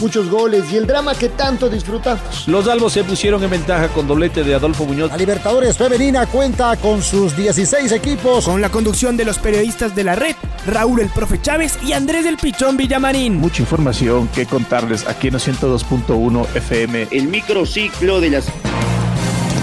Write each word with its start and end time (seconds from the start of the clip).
muchos 0.00 0.28
goles 0.28 0.64
y 0.72 0.76
el 0.76 0.86
drama 0.86 1.14
que 1.14 1.28
tanto 1.28 1.68
disfrutamos. 1.68 2.46
Los 2.46 2.68
albos 2.68 2.92
se 2.92 3.04
pusieron 3.04 3.42
en 3.42 3.50
ventaja 3.50 3.88
con 3.88 4.06
doblete 4.06 4.44
de 4.44 4.54
Adolfo 4.54 4.84
Muñoz. 4.84 5.10
La 5.10 5.16
Libertadores 5.16 5.76
Femenina 5.76 6.26
cuenta 6.26 6.76
con 6.76 7.02
sus 7.02 7.36
16 7.36 7.92
equipos. 7.92 8.44
Con 8.44 8.60
la 8.60 8.70
conducción 8.70 9.16
de 9.16 9.24
los 9.24 9.38
periodistas 9.38 9.94
de 9.94 10.04
la 10.04 10.14
red, 10.14 10.34
Raúl 10.66 11.00
el 11.00 11.08
Profe 11.08 11.40
Chávez 11.40 11.78
y 11.84 11.92
Andrés 11.92 12.24
del 12.24 12.36
Pichón 12.36 12.76
Villamarín. 12.76 13.36
Mucha 13.36 13.62
información 13.62 14.28
que 14.28 14.46
contarles 14.46 15.06
aquí 15.06 15.28
en 15.28 15.34
102.1 15.34 16.46
FM. 16.54 17.08
El 17.10 17.28
microciclo 17.28 18.20
de 18.20 18.30
las 18.30 18.46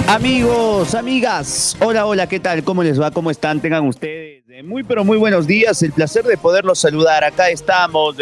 Amigos, 0.08 0.96
amigas, 0.96 1.78
hola, 1.80 2.06
hola, 2.06 2.28
¿qué 2.28 2.40
tal? 2.40 2.64
¿Cómo 2.64 2.84
les 2.84 3.00
va? 3.00 3.10
¿Cómo 3.12 3.32
están? 3.32 3.62
Tengan 3.62 3.88
ustedes 3.88 4.44
muy, 4.64 4.84
pero 4.84 5.04
muy 5.04 5.18
buenos 5.18 5.48
días. 5.48 5.82
El 5.82 5.92
placer 5.92 6.24
de 6.26 6.38
poderlos 6.38 6.80
saludar. 6.80 7.24
Acá 7.24 7.50
estamos 7.50 8.16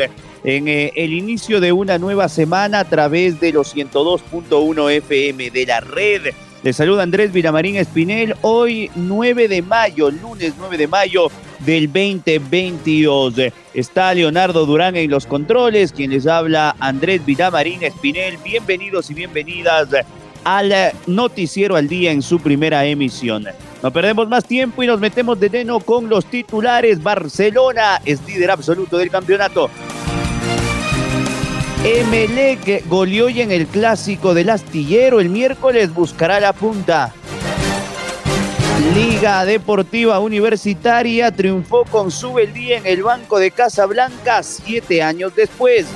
en 0.44 0.68
eh, 0.68 0.92
el 0.96 1.14
inicio 1.14 1.60
de 1.60 1.72
una 1.72 1.98
nueva 1.98 2.30
semana 2.30 2.80
a 2.80 2.86
través 2.86 3.40
de 3.40 3.52
los 3.52 3.76
102.1 3.76 4.92
FM 4.92 5.52
de 5.52 5.66
la 5.66 5.80
red. 5.80 6.34
Les 6.64 6.76
saluda 6.76 7.04
Andrés 7.04 7.32
Vilamarín 7.34 7.76
Espinel, 7.76 8.36
hoy 8.42 8.92
9 8.96 9.48
de 9.48 9.62
mayo, 9.64 10.12
lunes 10.12 10.54
9 10.60 10.78
de 10.78 10.88
mayo 10.88 11.32
del 11.60 11.88
2022. 11.88 13.34
Está 13.74 14.14
Leonardo 14.14 14.66
Durán 14.66 14.96
en 14.96 15.10
los 15.10 15.26
controles, 15.26 15.92
quien 15.92 16.12
les 16.12 16.28
habla 16.28 16.76
Andrés 16.80 17.26
Vilamarín 17.26 17.84
Espinel. 17.84 18.38
Bienvenidos 18.44 19.10
y 19.10 19.16
bienvenidas 19.16 19.90
al 20.44 20.74
Noticiero 21.08 21.76
al 21.76 21.88
Día 21.88 22.12
en 22.12 22.22
su 22.22 22.40
primera 22.40 22.86
emisión. 22.86 23.46
No 23.82 23.92
perdemos 23.92 24.28
más 24.28 24.46
tiempo 24.46 24.84
y 24.84 24.88
nos 24.88 25.00
metemos 25.00 25.40
de 25.40 25.50
lleno 25.50 25.80
con 25.80 26.10
los 26.10 26.26
titulares. 26.26 27.02
Barcelona 27.02 28.00
es 28.06 28.24
líder 28.28 28.52
absoluto 28.52 28.98
del 28.98 29.10
campeonato. 29.10 29.72
Emelec 31.84 32.88
goleó 32.88 33.28
y 33.30 33.42
en 33.42 33.52
el 33.52 33.66
clásico 33.66 34.36
del 34.36 34.52
astillero 34.52 35.20
el 35.20 35.30
miércoles 35.30 35.92
buscará 35.92 36.40
la 36.40 36.54
punta. 36.54 37.12
Liga 38.94 39.44
Deportiva 39.46 40.20
Universitaria 40.20 41.32
triunfó 41.32 41.86
con 41.86 42.12
Subeldía 42.12 42.78
en 42.78 42.86
el 42.86 43.02
Banco 43.02 43.40
de 43.40 43.50
Casablanca 43.50 44.44
siete 44.44 45.02
años 45.02 45.34
después. 45.36 45.88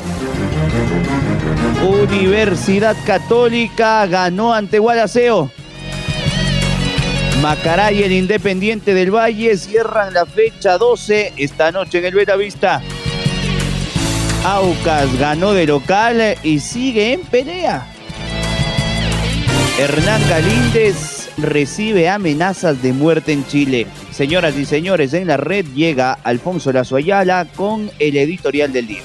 Universidad 1.88 2.96
Católica 3.06 4.08
ganó 4.08 4.56
ante 4.56 4.80
Guadalajara. 4.80 5.52
Macará 7.44 7.92
y 7.92 8.02
el 8.02 8.12
Independiente 8.12 8.96
del 8.96 9.12
Valle 9.12 9.56
cierran 9.56 10.16
la 10.16 10.26
fecha 10.26 10.80
12 10.80 11.34
esta 11.38 11.72
noche 11.72 12.00
en 12.00 12.06
el 12.06 12.38
Vista. 12.40 12.82
Aucas 14.48 15.18
ganó 15.18 15.54
de 15.54 15.66
local 15.66 16.22
y 16.44 16.60
sigue 16.60 17.14
en 17.14 17.22
pelea. 17.22 17.92
Hernán 19.80 20.22
Galíndez 20.30 21.32
recibe 21.38 22.10
amenazas 22.10 22.80
de 22.84 22.94
muerte 22.94 23.34
en 23.34 23.44
Chile. 23.48 23.88
Señoras 24.12 24.56
y 24.56 24.66
señores, 24.66 25.16
en 25.16 25.26
la 25.30 25.38
red 25.38 25.66
llega 25.74 26.14
Alfonso 26.14 26.72
Lazo 26.72 26.96
Ayala 26.96 27.48
con 27.56 27.90
el 27.98 28.18
editorial 28.18 28.72
del 28.72 28.86
día. 28.86 29.02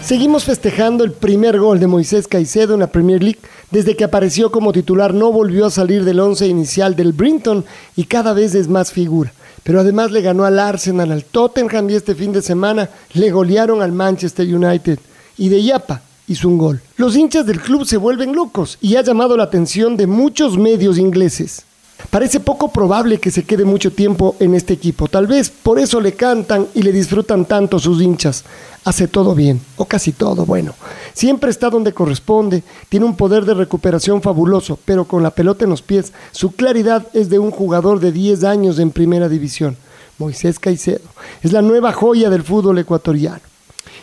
Seguimos 0.00 0.44
festejando 0.44 1.02
el 1.02 1.10
primer 1.10 1.58
gol 1.58 1.80
de 1.80 1.88
Moisés 1.88 2.28
Caicedo 2.28 2.74
en 2.74 2.80
la 2.80 2.86
Premier 2.86 3.20
League. 3.20 3.40
Desde 3.72 3.96
que 3.96 4.04
apareció 4.04 4.52
como 4.52 4.72
titular 4.72 5.12
no 5.12 5.32
volvió 5.32 5.66
a 5.66 5.72
salir 5.72 6.04
del 6.04 6.20
once 6.20 6.46
inicial 6.46 6.94
del 6.94 7.12
Brinton 7.12 7.64
y 7.96 8.04
cada 8.04 8.32
vez 8.32 8.54
es 8.54 8.68
más 8.68 8.92
figura 8.92 9.32
pero 9.64 9.80
además 9.80 10.12
le 10.12 10.20
ganó 10.20 10.44
al 10.44 10.60
Arsenal, 10.60 11.10
al 11.10 11.24
Tottenham 11.24 11.90
y 11.90 11.94
este 11.94 12.14
fin 12.14 12.32
de 12.32 12.42
semana 12.42 12.88
le 13.14 13.30
golearon 13.30 13.82
al 13.82 13.92
Manchester 13.92 14.46
United. 14.46 14.98
Y 15.36 15.48
de 15.48 15.62
Yapa 15.62 16.02
hizo 16.28 16.48
un 16.48 16.58
gol. 16.58 16.80
Los 16.96 17.16
hinchas 17.16 17.46
del 17.46 17.60
club 17.60 17.84
se 17.84 17.96
vuelven 17.96 18.34
locos 18.34 18.78
y 18.80 18.96
ha 18.96 19.02
llamado 19.02 19.36
la 19.36 19.44
atención 19.44 19.96
de 19.96 20.06
muchos 20.06 20.58
medios 20.58 20.98
ingleses. 20.98 21.64
Parece 22.10 22.38
poco 22.40 22.70
probable 22.70 23.18
que 23.18 23.30
se 23.30 23.44
quede 23.44 23.64
mucho 23.64 23.92
tiempo 23.92 24.36
en 24.38 24.54
este 24.54 24.72
equipo. 24.74 25.08
Tal 25.08 25.26
vez 25.26 25.50
por 25.50 25.78
eso 25.78 26.00
le 26.00 26.12
cantan 26.12 26.66
y 26.74 26.82
le 26.82 26.92
disfrutan 26.92 27.44
tanto 27.44 27.78
sus 27.78 28.00
hinchas. 28.00 28.44
Hace 28.84 29.08
todo 29.08 29.34
bien, 29.34 29.60
o 29.76 29.86
casi 29.86 30.12
todo 30.12 30.44
bueno. 30.44 30.74
Siempre 31.14 31.50
está 31.50 31.70
donde 31.70 31.92
corresponde, 31.92 32.62
tiene 32.88 33.06
un 33.06 33.16
poder 33.16 33.44
de 33.44 33.54
recuperación 33.54 34.20
fabuloso, 34.22 34.78
pero 34.84 35.06
con 35.06 35.22
la 35.22 35.30
pelota 35.30 35.64
en 35.64 35.70
los 35.70 35.82
pies, 35.82 36.12
su 36.32 36.52
claridad 36.52 37.06
es 37.14 37.30
de 37.30 37.38
un 37.38 37.50
jugador 37.50 37.98
de 37.98 38.12
10 38.12 38.44
años 38.44 38.78
en 38.78 38.90
primera 38.90 39.28
división. 39.28 39.76
Moisés 40.18 40.58
Caicedo 40.58 41.08
es 41.42 41.52
la 41.52 41.62
nueva 41.62 41.92
joya 41.92 42.30
del 42.30 42.42
fútbol 42.42 42.78
ecuatoriano. 42.78 43.40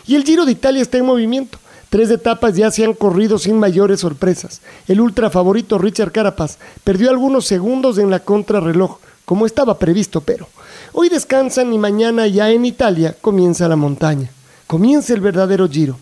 Y 0.06 0.16
el 0.16 0.24
Giro 0.24 0.44
de 0.44 0.52
Italia 0.52 0.82
está 0.82 0.98
en 0.98 1.06
movimiento. 1.06 1.58
Tres 1.92 2.08
etapas 2.08 2.56
ya 2.56 2.70
se 2.70 2.86
han 2.86 2.94
corrido 2.94 3.38
sin 3.38 3.58
mayores 3.58 4.00
sorpresas. 4.00 4.62
El 4.88 4.98
ultra 4.98 5.28
favorito 5.28 5.76
Richard 5.76 6.10
Carapaz 6.10 6.56
perdió 6.84 7.10
algunos 7.10 7.44
segundos 7.44 7.98
en 7.98 8.08
la 8.08 8.20
contrarreloj, 8.20 8.96
como 9.26 9.44
estaba 9.44 9.78
previsto, 9.78 10.22
pero 10.22 10.48
hoy 10.94 11.10
descansan 11.10 11.70
y 11.70 11.76
mañana 11.76 12.26
ya 12.28 12.50
en 12.50 12.64
Italia 12.64 13.14
comienza 13.20 13.68
la 13.68 13.76
montaña. 13.76 14.30
Comienza 14.66 15.12
el 15.12 15.20
verdadero 15.20 15.68
giro. 15.68 15.98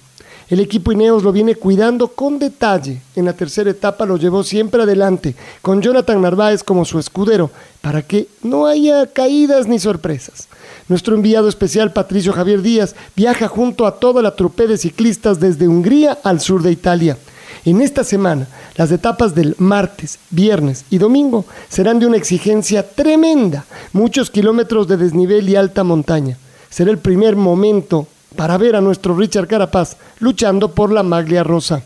El 0.48 0.60
equipo 0.60 0.92
Ineos 0.92 1.24
lo 1.24 1.32
viene 1.32 1.56
cuidando 1.56 2.06
con 2.06 2.38
detalle. 2.38 3.02
En 3.16 3.24
la 3.24 3.32
tercera 3.32 3.70
etapa 3.70 4.06
lo 4.06 4.16
llevó 4.16 4.44
siempre 4.44 4.84
adelante, 4.84 5.34
con 5.60 5.82
Jonathan 5.82 6.22
Narváez 6.22 6.62
como 6.62 6.84
su 6.84 7.00
escudero, 7.00 7.50
para 7.80 8.02
que 8.02 8.28
no 8.44 8.66
haya 8.66 9.08
caídas 9.08 9.66
ni 9.66 9.80
sorpresas. 9.80 10.46
Nuestro 10.90 11.14
enviado 11.14 11.48
especial 11.48 11.92
Patricio 11.92 12.32
Javier 12.32 12.62
Díaz 12.62 12.96
viaja 13.14 13.46
junto 13.46 13.86
a 13.86 14.00
toda 14.00 14.22
la 14.22 14.34
trupe 14.34 14.66
de 14.66 14.76
ciclistas 14.76 15.38
desde 15.38 15.68
Hungría 15.68 16.18
al 16.24 16.40
sur 16.40 16.64
de 16.64 16.72
Italia. 16.72 17.16
En 17.64 17.80
esta 17.80 18.02
semana, 18.02 18.48
las 18.74 18.90
etapas 18.90 19.36
del 19.36 19.54
martes, 19.58 20.18
viernes 20.30 20.84
y 20.90 20.98
domingo 20.98 21.44
serán 21.68 22.00
de 22.00 22.08
una 22.08 22.16
exigencia 22.16 22.90
tremenda, 22.90 23.66
muchos 23.92 24.32
kilómetros 24.32 24.88
de 24.88 24.96
desnivel 24.96 25.48
y 25.48 25.54
alta 25.54 25.84
montaña. 25.84 26.36
Será 26.70 26.90
el 26.90 26.98
primer 26.98 27.36
momento 27.36 28.08
para 28.34 28.58
ver 28.58 28.74
a 28.74 28.80
nuestro 28.80 29.16
Richard 29.16 29.46
Carapaz 29.46 29.96
luchando 30.18 30.72
por 30.72 30.90
la 30.90 31.04
maglia 31.04 31.44
rosa. 31.44 31.84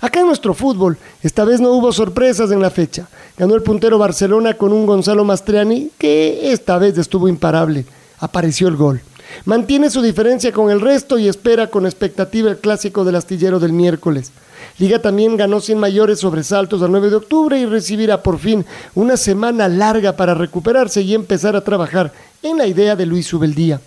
Acá 0.00 0.20
en 0.20 0.26
nuestro 0.26 0.54
fútbol, 0.54 0.98
esta 1.24 1.44
vez 1.44 1.60
no 1.60 1.72
hubo 1.72 1.92
sorpresas 1.92 2.52
en 2.52 2.62
la 2.62 2.70
fecha. 2.70 3.08
Ganó 3.36 3.56
el 3.56 3.62
puntero 3.62 3.98
Barcelona 3.98 4.54
con 4.54 4.72
un 4.72 4.86
Gonzalo 4.86 5.24
Mastriani 5.24 5.90
que 5.98 6.52
esta 6.52 6.78
vez 6.78 6.96
estuvo 6.96 7.26
imparable. 7.26 7.86
Apareció 8.20 8.68
el 8.68 8.76
gol. 8.76 9.00
Mantiene 9.44 9.90
su 9.90 10.02
diferencia 10.02 10.52
con 10.52 10.70
el 10.70 10.80
resto 10.80 11.18
y 11.18 11.28
espera 11.28 11.68
con 11.68 11.86
expectativa 11.86 12.50
el 12.50 12.58
clásico 12.58 13.04
del 13.04 13.16
astillero 13.16 13.58
del 13.58 13.72
miércoles. 13.72 14.32
Liga 14.78 15.00
también 15.00 15.36
ganó 15.36 15.60
sin 15.60 15.78
mayores 15.78 16.20
sobresaltos 16.20 16.82
al 16.82 16.90
9 16.90 17.10
de 17.10 17.16
octubre 17.16 17.58
y 17.58 17.66
recibirá 17.66 18.22
por 18.22 18.38
fin 18.38 18.64
una 18.94 19.16
semana 19.16 19.68
larga 19.68 20.16
para 20.16 20.34
recuperarse 20.34 21.02
y 21.02 21.14
empezar 21.14 21.56
a 21.56 21.64
trabajar 21.64 22.12
en 22.42 22.58
la 22.58 22.66
idea 22.66 22.96
de 22.96 23.06
Luis 23.06 23.32
Ubeldía. 23.32 23.80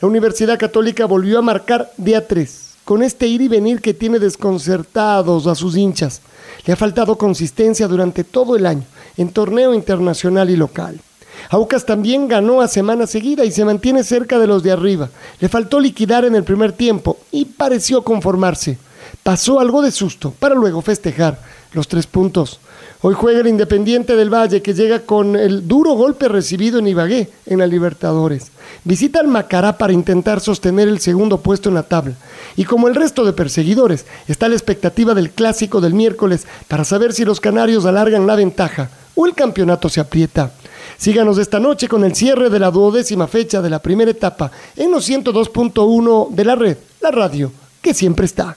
La 0.00 0.08
Universidad 0.08 0.58
Católica 0.58 1.06
volvió 1.06 1.38
a 1.38 1.42
marcar 1.42 1.90
día 1.96 2.26
3, 2.26 2.74
con 2.84 3.02
este 3.02 3.26
ir 3.26 3.42
y 3.42 3.48
venir 3.48 3.80
que 3.80 3.94
tiene 3.94 4.18
desconcertados 4.18 5.46
a 5.46 5.54
sus 5.54 5.76
hinchas. 5.76 6.22
Le 6.64 6.72
ha 6.72 6.76
faltado 6.76 7.16
consistencia 7.16 7.86
durante 7.86 8.24
todo 8.24 8.56
el 8.56 8.66
año, 8.66 8.84
en 9.16 9.30
torneo 9.30 9.74
internacional 9.74 10.48
y 10.50 10.56
local. 10.56 11.00
Aucas 11.48 11.86
también 11.86 12.28
ganó 12.28 12.60
a 12.60 12.68
semana 12.68 13.06
seguida 13.06 13.44
y 13.44 13.50
se 13.50 13.64
mantiene 13.64 14.04
cerca 14.04 14.38
de 14.38 14.46
los 14.46 14.62
de 14.62 14.72
arriba. 14.72 15.08
Le 15.40 15.48
faltó 15.48 15.80
liquidar 15.80 16.24
en 16.24 16.34
el 16.34 16.44
primer 16.44 16.72
tiempo 16.72 17.18
y 17.32 17.46
pareció 17.46 18.02
conformarse. 18.02 18.78
Pasó 19.22 19.60
algo 19.60 19.82
de 19.82 19.90
susto 19.90 20.34
para 20.38 20.54
luego 20.54 20.82
festejar 20.82 21.38
los 21.72 21.88
tres 21.88 22.06
puntos. 22.06 22.60
Hoy 23.02 23.14
juega 23.14 23.40
el 23.40 23.46
Independiente 23.46 24.14
del 24.14 24.28
Valle 24.32 24.60
que 24.60 24.74
llega 24.74 25.00
con 25.00 25.34
el 25.34 25.66
duro 25.66 25.94
golpe 25.94 26.28
recibido 26.28 26.78
en 26.78 26.88
Ibagué 26.88 27.30
en 27.46 27.60
la 27.60 27.66
Libertadores. 27.66 28.52
Visita 28.84 29.20
al 29.20 29.28
Macará 29.28 29.78
para 29.78 29.94
intentar 29.94 30.40
sostener 30.40 30.86
el 30.86 31.00
segundo 31.00 31.40
puesto 31.40 31.70
en 31.70 31.76
la 31.76 31.82
tabla. 31.82 32.14
Y 32.56 32.64
como 32.64 32.88
el 32.88 32.94
resto 32.94 33.24
de 33.24 33.32
perseguidores, 33.32 34.04
está 34.28 34.48
la 34.48 34.54
expectativa 34.54 35.14
del 35.14 35.30
clásico 35.30 35.80
del 35.80 35.94
miércoles 35.94 36.46
para 36.68 36.84
saber 36.84 37.14
si 37.14 37.24
los 37.24 37.40
canarios 37.40 37.86
alargan 37.86 38.26
la 38.26 38.36
ventaja 38.36 38.90
o 39.14 39.24
el 39.26 39.34
campeonato 39.34 39.88
se 39.88 40.00
aprieta. 40.00 40.52
Síganos 41.00 41.38
esta 41.38 41.58
noche 41.58 41.88
con 41.88 42.04
el 42.04 42.14
cierre 42.14 42.50
de 42.50 42.58
la 42.58 42.70
duodécima 42.70 43.26
fecha 43.26 43.62
de 43.62 43.70
la 43.70 43.78
primera 43.78 44.10
etapa 44.10 44.50
en 44.76 44.90
los 44.90 45.08
102.1 45.08 46.28
de 46.28 46.44
la 46.44 46.54
red, 46.54 46.76
la 47.00 47.10
radio 47.10 47.50
que 47.80 47.94
siempre 47.94 48.26
está. 48.26 48.54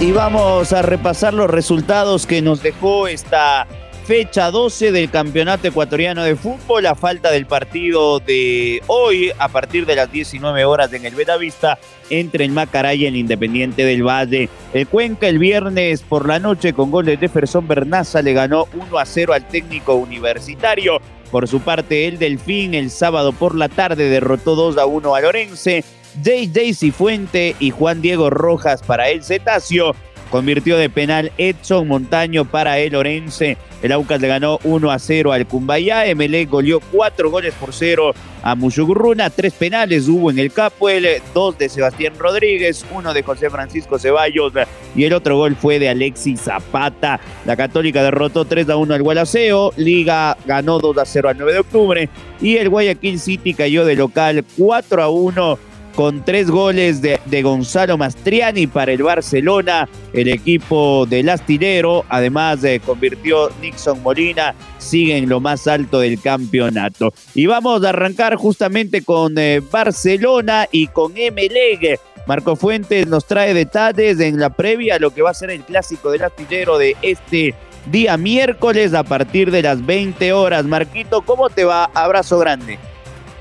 Y 0.00 0.10
vamos 0.10 0.72
a 0.72 0.82
repasar 0.82 1.34
los 1.34 1.48
resultados 1.48 2.26
que 2.26 2.42
nos 2.42 2.60
dejó 2.60 3.06
esta 3.06 3.68
fecha 4.08 4.50
12 4.50 4.90
del 4.90 5.10
Campeonato 5.10 5.68
Ecuatoriano 5.68 6.24
de 6.24 6.34
Fútbol, 6.34 6.86
a 6.86 6.94
falta 6.94 7.30
del 7.30 7.44
partido 7.44 8.20
de 8.20 8.82
hoy, 8.86 9.30
a 9.38 9.48
partir 9.48 9.84
de 9.84 9.96
las 9.96 10.10
19 10.10 10.64
horas 10.64 10.90
en 10.94 11.04
el 11.04 11.14
Betavista, 11.14 11.78
entre 12.08 12.46
el 12.46 12.52
Macará 12.52 12.94
y 12.94 13.04
el 13.04 13.16
Independiente 13.16 13.84
del 13.84 14.02
Valle. 14.02 14.48
El 14.72 14.86
Cuenca 14.86 15.28
el 15.28 15.38
viernes 15.38 16.00
por 16.00 16.26
la 16.26 16.38
noche 16.38 16.72
con 16.72 16.90
goles 16.90 17.20
de 17.20 17.28
Jefferson 17.28 17.68
Bernaza 17.68 18.22
le 18.22 18.32
ganó 18.32 18.66
1 18.72 18.98
a 18.98 19.04
0 19.04 19.34
al 19.34 19.46
técnico 19.46 19.96
universitario. 19.96 21.02
Por 21.30 21.46
su 21.46 21.60
parte, 21.60 22.08
el 22.08 22.18
Delfín 22.18 22.72
el 22.72 22.90
sábado 22.90 23.34
por 23.34 23.54
la 23.54 23.68
tarde 23.68 24.08
derrotó 24.08 24.56
2 24.56 24.78
a 24.78 24.86
1 24.86 25.14
a 25.14 25.20
Lorense. 25.20 25.84
J.J. 26.24 26.74
Cifuente 26.74 27.54
y 27.60 27.70
Juan 27.70 28.00
Diego 28.00 28.30
Rojas 28.30 28.82
para 28.82 29.10
el 29.10 29.22
Cetáceo 29.22 29.94
Convirtió 30.30 30.76
de 30.76 30.90
penal 30.90 31.32
Edson 31.38 31.88
Montaño 31.88 32.44
para 32.44 32.78
el 32.78 32.94
Orense. 32.94 33.56
El 33.82 33.92
Aucas 33.92 34.20
le 34.20 34.28
ganó 34.28 34.58
1 34.64 34.90
a 34.90 34.98
0 34.98 35.32
al 35.32 35.46
Cumbayá. 35.46 36.04
MLE 36.14 36.44
goleó 36.46 36.80
4 36.80 37.30
goles 37.30 37.54
por 37.54 37.72
0 37.72 38.12
a 38.42 38.54
Mushugurruna. 38.54 39.30
Tres 39.30 39.54
penales 39.54 40.08
hubo 40.08 40.30
en 40.30 40.38
el 40.38 40.52
Capuel, 40.52 41.06
dos 41.32 41.56
de 41.56 41.68
Sebastián 41.68 42.14
Rodríguez, 42.18 42.84
uno 42.92 43.14
de 43.14 43.22
José 43.22 43.50
Francisco 43.50 43.98
Ceballos 43.98 44.52
y 44.94 45.04
el 45.04 45.12
otro 45.12 45.36
gol 45.36 45.56
fue 45.56 45.78
de 45.78 45.88
Alexis 45.88 46.40
Zapata. 46.40 47.20
La 47.44 47.56
Católica 47.56 48.02
derrotó 48.02 48.44
3 48.44 48.68
a 48.70 48.76
1 48.76 48.94
al 48.94 49.02
Gualaceo. 49.02 49.72
Liga 49.76 50.36
ganó 50.44 50.78
2 50.78 50.98
a 50.98 51.04
0 51.04 51.28
al 51.28 51.38
9 51.38 51.52
de 51.52 51.58
octubre. 51.58 52.08
Y 52.40 52.56
el 52.56 52.68
Guayaquil 52.68 53.18
City 53.20 53.54
cayó 53.54 53.84
de 53.84 53.96
local 53.96 54.44
4 54.56 55.02
a 55.02 55.08
1 55.08 55.58
con 55.98 56.24
tres 56.24 56.48
goles 56.48 57.02
de, 57.02 57.42
Gonzalo 57.42 57.98
Mastriani 57.98 58.68
para 58.68 58.92
el 58.92 59.02
Barcelona, 59.02 59.88
el 60.12 60.28
equipo 60.28 61.06
del 61.06 61.28
astillero, 61.28 62.04
además 62.08 62.62
de 62.62 62.78
convirtió 62.78 63.50
Nixon 63.60 64.00
Molina, 64.04 64.54
sigue 64.78 65.16
en 65.16 65.28
lo 65.28 65.40
más 65.40 65.66
alto 65.66 65.98
del 65.98 66.20
campeonato. 66.20 67.12
Y 67.34 67.46
vamos 67.46 67.82
a 67.82 67.88
arrancar 67.88 68.36
justamente 68.36 69.02
con 69.02 69.36
eh, 69.38 69.60
Barcelona 69.72 70.68
y 70.70 70.86
con 70.86 71.14
MLEG. 71.14 71.98
Marco 72.28 72.54
Fuentes 72.54 73.08
nos 73.08 73.26
trae 73.26 73.52
detalles 73.52 74.20
en 74.20 74.38
la 74.38 74.50
previa 74.50 74.94
a 74.94 74.98
lo 75.00 75.10
que 75.10 75.22
va 75.22 75.30
a 75.30 75.34
ser 75.34 75.50
el 75.50 75.64
clásico 75.64 76.12
del 76.12 76.22
astillero 76.22 76.78
de 76.78 76.96
este 77.02 77.56
día 77.90 78.16
miércoles 78.16 78.94
a 78.94 79.02
partir 79.02 79.50
de 79.50 79.62
las 79.62 79.84
20 79.84 80.32
horas. 80.32 80.64
Marquito, 80.64 81.22
¿cómo 81.22 81.50
te 81.50 81.64
va? 81.64 81.90
Abrazo 81.92 82.38
grande. 82.38 82.78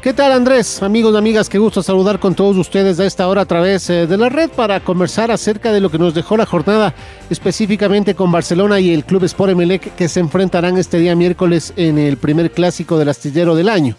¿Qué 0.02 0.14
tal 0.14 0.32
Andrés? 0.32 0.84
Amigos 0.84 1.12
y 1.16 1.18
amigas, 1.18 1.50
qué 1.50 1.58
gusto 1.58 1.82
saludar 1.82 2.20
con 2.20 2.36
todos 2.36 2.56
ustedes 2.56 3.00
a 3.00 3.06
esta 3.06 3.28
hora 3.28 3.42
a 3.42 3.46
través 3.46 3.90
eh, 3.90 4.06
de 4.06 4.16
la 4.16 4.30
red 4.30 4.48
para 4.52 4.80
conversar 4.80 5.32
acerca 5.32 5.72
de 5.72 5.82
lo 5.82 5.90
que 5.90 5.98
nos 5.98 6.14
dejó 6.14 6.38
la 6.38 6.46
jornada, 6.46 6.94
específicamente 7.32 8.14
con 8.14 8.32
Barcelona 8.32 8.80
y 8.80 8.94
el 8.94 9.06
Club 9.06 9.24
Sport 9.24 9.54
Emelec 9.54 9.96
que 9.96 10.08
se 10.08 10.20
enfrentarán 10.20 10.78
este 10.78 11.00
día 11.00 11.16
miércoles 11.16 11.74
en 11.78 11.98
el 11.98 12.18
primer 12.18 12.52
clásico 12.52 13.00
del 13.00 13.10
astillero 13.10 13.56
del 13.56 13.70
año. 13.70 13.96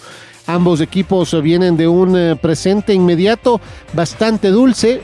Ambos 0.48 0.80
equipos 0.80 1.36
vienen 1.42 1.76
de 1.76 1.88
un 1.88 2.16
eh, 2.16 2.34
presente 2.34 2.94
inmediato 2.94 3.60
bastante 3.92 4.48
dulce. 4.48 5.02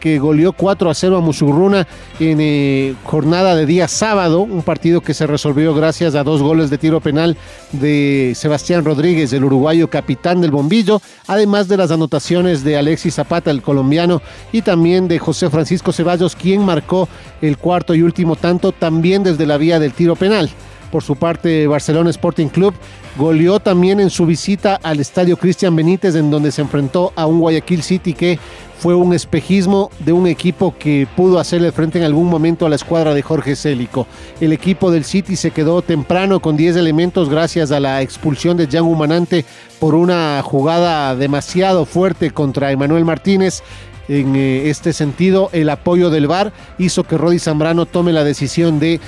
que 0.00 0.18
goleó 0.18 0.54
4 0.54 0.88
a 0.88 0.94
0 0.94 1.18
a 1.18 1.20
Musurruna 1.20 1.86
en 2.18 2.38
eh, 2.40 2.94
jornada 3.04 3.54
de 3.54 3.66
día 3.66 3.88
sábado, 3.88 4.40
un 4.40 4.62
partido 4.62 5.02
que 5.02 5.12
se 5.12 5.26
resolvió 5.26 5.74
gracias 5.74 6.14
a 6.14 6.24
dos 6.24 6.40
goles 6.40 6.70
de 6.70 6.78
tiro 6.78 7.02
penal 7.02 7.36
de 7.72 8.32
Sebastián 8.34 8.86
Rodríguez, 8.86 9.34
el 9.34 9.44
uruguayo 9.44 9.90
capitán 9.90 10.40
del 10.40 10.50
bombillo, 10.50 11.02
además 11.26 11.68
de 11.68 11.76
las 11.76 11.90
anotaciones 11.90 12.64
de 12.64 12.78
Alexis 12.78 13.16
Zapata, 13.16 13.50
el 13.50 13.60
colombiano, 13.60 14.22
y 14.50 14.62
también 14.62 15.08
de 15.08 15.18
José 15.18 15.50
Francisco 15.50 15.92
Ceballos, 15.92 16.34
quien 16.34 16.64
marcó 16.64 17.06
el 17.42 17.58
cuarto 17.58 17.94
y 17.94 18.00
último 18.00 18.34
tanto 18.34 18.72
también 18.72 19.22
desde 19.22 19.44
la 19.44 19.58
vía 19.58 19.78
del 19.78 19.92
tiro 19.92 20.16
penal. 20.16 20.48
Por 20.90 21.02
su 21.02 21.16
parte, 21.16 21.66
Barcelona 21.66 22.10
Sporting 22.10 22.48
Club 22.48 22.74
goleó 23.16 23.60
también 23.60 23.98
en 24.00 24.10
su 24.10 24.26
visita 24.26 24.78
al 24.82 25.00
estadio 25.00 25.36
Cristian 25.36 25.74
Benítez, 25.74 26.14
en 26.14 26.30
donde 26.30 26.52
se 26.52 26.62
enfrentó 26.62 27.12
a 27.16 27.26
un 27.26 27.40
Guayaquil 27.40 27.82
City 27.82 28.12
que 28.12 28.38
fue 28.78 28.94
un 28.94 29.14
espejismo 29.14 29.90
de 30.00 30.12
un 30.12 30.26
equipo 30.26 30.74
que 30.78 31.08
pudo 31.16 31.38
hacerle 31.38 31.72
frente 31.72 31.98
en 31.98 32.04
algún 32.04 32.28
momento 32.28 32.66
a 32.66 32.68
la 32.68 32.76
escuadra 32.76 33.14
de 33.14 33.22
Jorge 33.22 33.56
Célico. 33.56 34.06
El 34.40 34.52
equipo 34.52 34.90
del 34.90 35.04
City 35.04 35.34
se 35.36 35.50
quedó 35.50 35.80
temprano 35.82 36.40
con 36.40 36.56
10 36.56 36.76
elementos 36.76 37.30
gracias 37.30 37.72
a 37.72 37.80
la 37.80 38.02
expulsión 38.02 38.56
de 38.56 38.66
Jan 38.66 38.84
Humanante 38.84 39.44
por 39.80 39.94
una 39.94 40.42
jugada 40.42 41.16
demasiado 41.16 41.86
fuerte 41.86 42.30
contra 42.30 42.70
Emanuel 42.70 43.04
Martínez. 43.04 43.62
En 44.08 44.36
eh, 44.36 44.68
este 44.68 44.92
sentido, 44.92 45.50
el 45.52 45.68
apoyo 45.68 46.10
del 46.10 46.28
VAR 46.28 46.52
hizo 46.78 47.02
que 47.02 47.18
Rodi 47.18 47.38
Zambrano 47.38 47.86
tome 47.86 48.12
la 48.12 48.24
decisión 48.24 48.78
de 48.78 49.00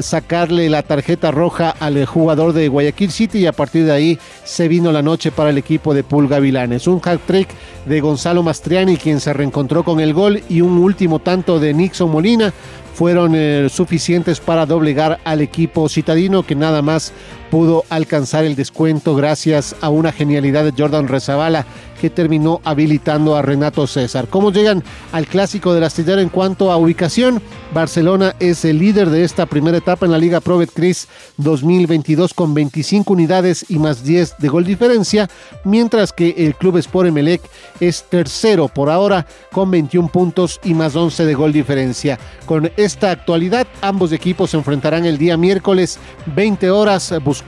sacarle 0.00 0.70
la 0.70 0.82
tarjeta 0.82 1.30
roja 1.30 1.70
al 1.70 2.06
jugador 2.06 2.54
de 2.54 2.68
Guayaquil 2.68 3.10
City 3.10 3.40
y 3.40 3.46
a 3.46 3.52
partir 3.52 3.84
de 3.84 3.92
ahí 3.92 4.18
se 4.44 4.68
vino 4.68 4.92
la 4.92 5.02
noche 5.02 5.30
para 5.30 5.50
el 5.50 5.58
equipo 5.58 5.92
de 5.92 6.04
Pulga 6.04 6.38
Vilanes. 6.38 6.86
Un 6.86 7.02
hat 7.04 7.20
trick 7.26 7.48
de 7.84 8.00
Gonzalo 8.00 8.42
Mastriani 8.42 8.96
quien 8.96 9.20
se 9.20 9.32
reencontró 9.32 9.84
con 9.84 10.00
el 10.00 10.14
gol 10.14 10.42
y 10.48 10.60
un 10.60 10.78
último 10.78 11.18
tanto 11.18 11.60
de 11.60 11.74
Nixon 11.74 12.10
Molina 12.10 12.54
fueron 12.94 13.32
eh, 13.34 13.68
suficientes 13.68 14.40
para 14.40 14.66
doblegar 14.66 15.18
al 15.24 15.40
equipo 15.40 15.88
citadino 15.88 16.44
que 16.44 16.54
nada 16.54 16.82
más 16.82 17.12
pudo 17.52 17.84
alcanzar 17.90 18.46
el 18.46 18.56
descuento 18.56 19.14
gracias 19.14 19.76
a 19.82 19.90
una 19.90 20.10
genialidad 20.10 20.64
de 20.64 20.72
Jordan 20.74 21.06
Rezabala 21.06 21.66
que 22.00 22.08
terminó 22.08 22.62
habilitando 22.64 23.36
a 23.36 23.42
Renato 23.42 23.86
César. 23.86 24.26
¿Cómo 24.28 24.50
llegan 24.50 24.82
al 25.12 25.26
clásico 25.26 25.74
del 25.74 25.84
astillero 25.84 26.22
en 26.22 26.30
cuanto 26.30 26.72
a 26.72 26.78
ubicación? 26.78 27.42
Barcelona 27.74 28.34
es 28.40 28.64
el 28.64 28.78
líder 28.78 29.10
de 29.10 29.22
esta 29.22 29.44
primera 29.44 29.76
etapa 29.76 30.06
en 30.06 30.12
la 30.12 30.18
Liga 30.18 30.40
Pro 30.40 30.60
Cris 30.74 31.08
2022 31.36 32.32
con 32.32 32.54
25 32.54 33.12
unidades 33.12 33.66
y 33.68 33.78
más 33.78 34.02
10 34.02 34.36
de 34.38 34.48
gol 34.48 34.64
diferencia, 34.64 35.28
mientras 35.62 36.12
que 36.12 36.34
el 36.38 36.54
Club 36.54 36.78
Sport 36.78 37.08
Emelec 37.10 37.42
es 37.80 38.02
tercero 38.04 38.68
por 38.68 38.88
ahora 38.88 39.26
con 39.52 39.70
21 39.70 40.08
puntos 40.08 40.58
y 40.64 40.72
más 40.72 40.96
11 40.96 41.26
de 41.26 41.34
gol 41.34 41.52
diferencia. 41.52 42.18
Con 42.46 42.72
esta 42.76 43.10
actualidad, 43.10 43.66
ambos 43.82 44.10
equipos 44.12 44.50
se 44.50 44.56
enfrentarán 44.56 45.04
el 45.04 45.18
día 45.18 45.36
miércoles 45.36 45.98
20 46.34 46.70
horas 46.70 47.14
buscando 47.22 47.41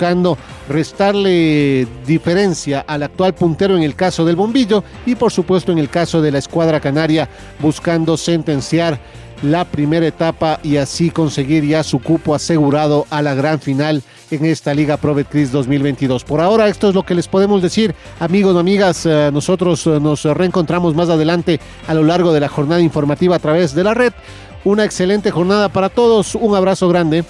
restarle 0.68 1.86
diferencia 2.06 2.84
al 2.86 3.02
actual 3.02 3.34
puntero 3.34 3.76
en 3.76 3.82
el 3.82 3.94
caso 3.94 4.24
del 4.24 4.36
bombillo 4.36 4.84
y 5.06 5.14
por 5.14 5.32
supuesto 5.32 5.72
en 5.72 5.78
el 5.78 5.88
caso 5.88 6.22
de 6.22 6.32
la 6.32 6.38
escuadra 6.38 6.80
canaria 6.80 7.28
buscando 7.60 8.16
sentenciar 8.16 8.98
la 9.42 9.64
primera 9.64 10.06
etapa 10.06 10.58
y 10.62 10.76
así 10.76 11.10
conseguir 11.10 11.64
ya 11.64 11.82
su 11.82 12.00
cupo 12.00 12.34
asegurado 12.34 13.06
a 13.10 13.20
la 13.20 13.34
gran 13.34 13.60
final 13.60 14.02
en 14.30 14.44
esta 14.46 14.72
Liga 14.72 14.96
Pro 14.96 15.14
Betcris 15.14 15.52
2022. 15.52 16.24
Por 16.24 16.40
ahora 16.40 16.68
esto 16.68 16.88
es 16.88 16.94
lo 16.94 17.02
que 17.02 17.14
les 17.14 17.28
podemos 17.28 17.60
decir, 17.60 17.94
amigos, 18.20 18.56
amigas, 18.56 19.04
eh, 19.04 19.30
nosotros 19.32 19.86
eh, 19.86 20.00
nos 20.00 20.24
reencontramos 20.24 20.94
más 20.94 21.10
adelante 21.10 21.60
a 21.86 21.94
lo 21.94 22.02
largo 22.04 22.32
de 22.32 22.40
la 22.40 22.48
jornada 22.48 22.80
informativa 22.80 23.36
a 23.36 23.38
través 23.38 23.74
de 23.74 23.84
la 23.84 23.94
red. 23.94 24.12
Una 24.64 24.84
excelente 24.84 25.30
jornada 25.30 25.68
para 25.68 25.90
todos, 25.90 26.34
un 26.34 26.54
abrazo 26.56 26.88
grande. 26.88 27.24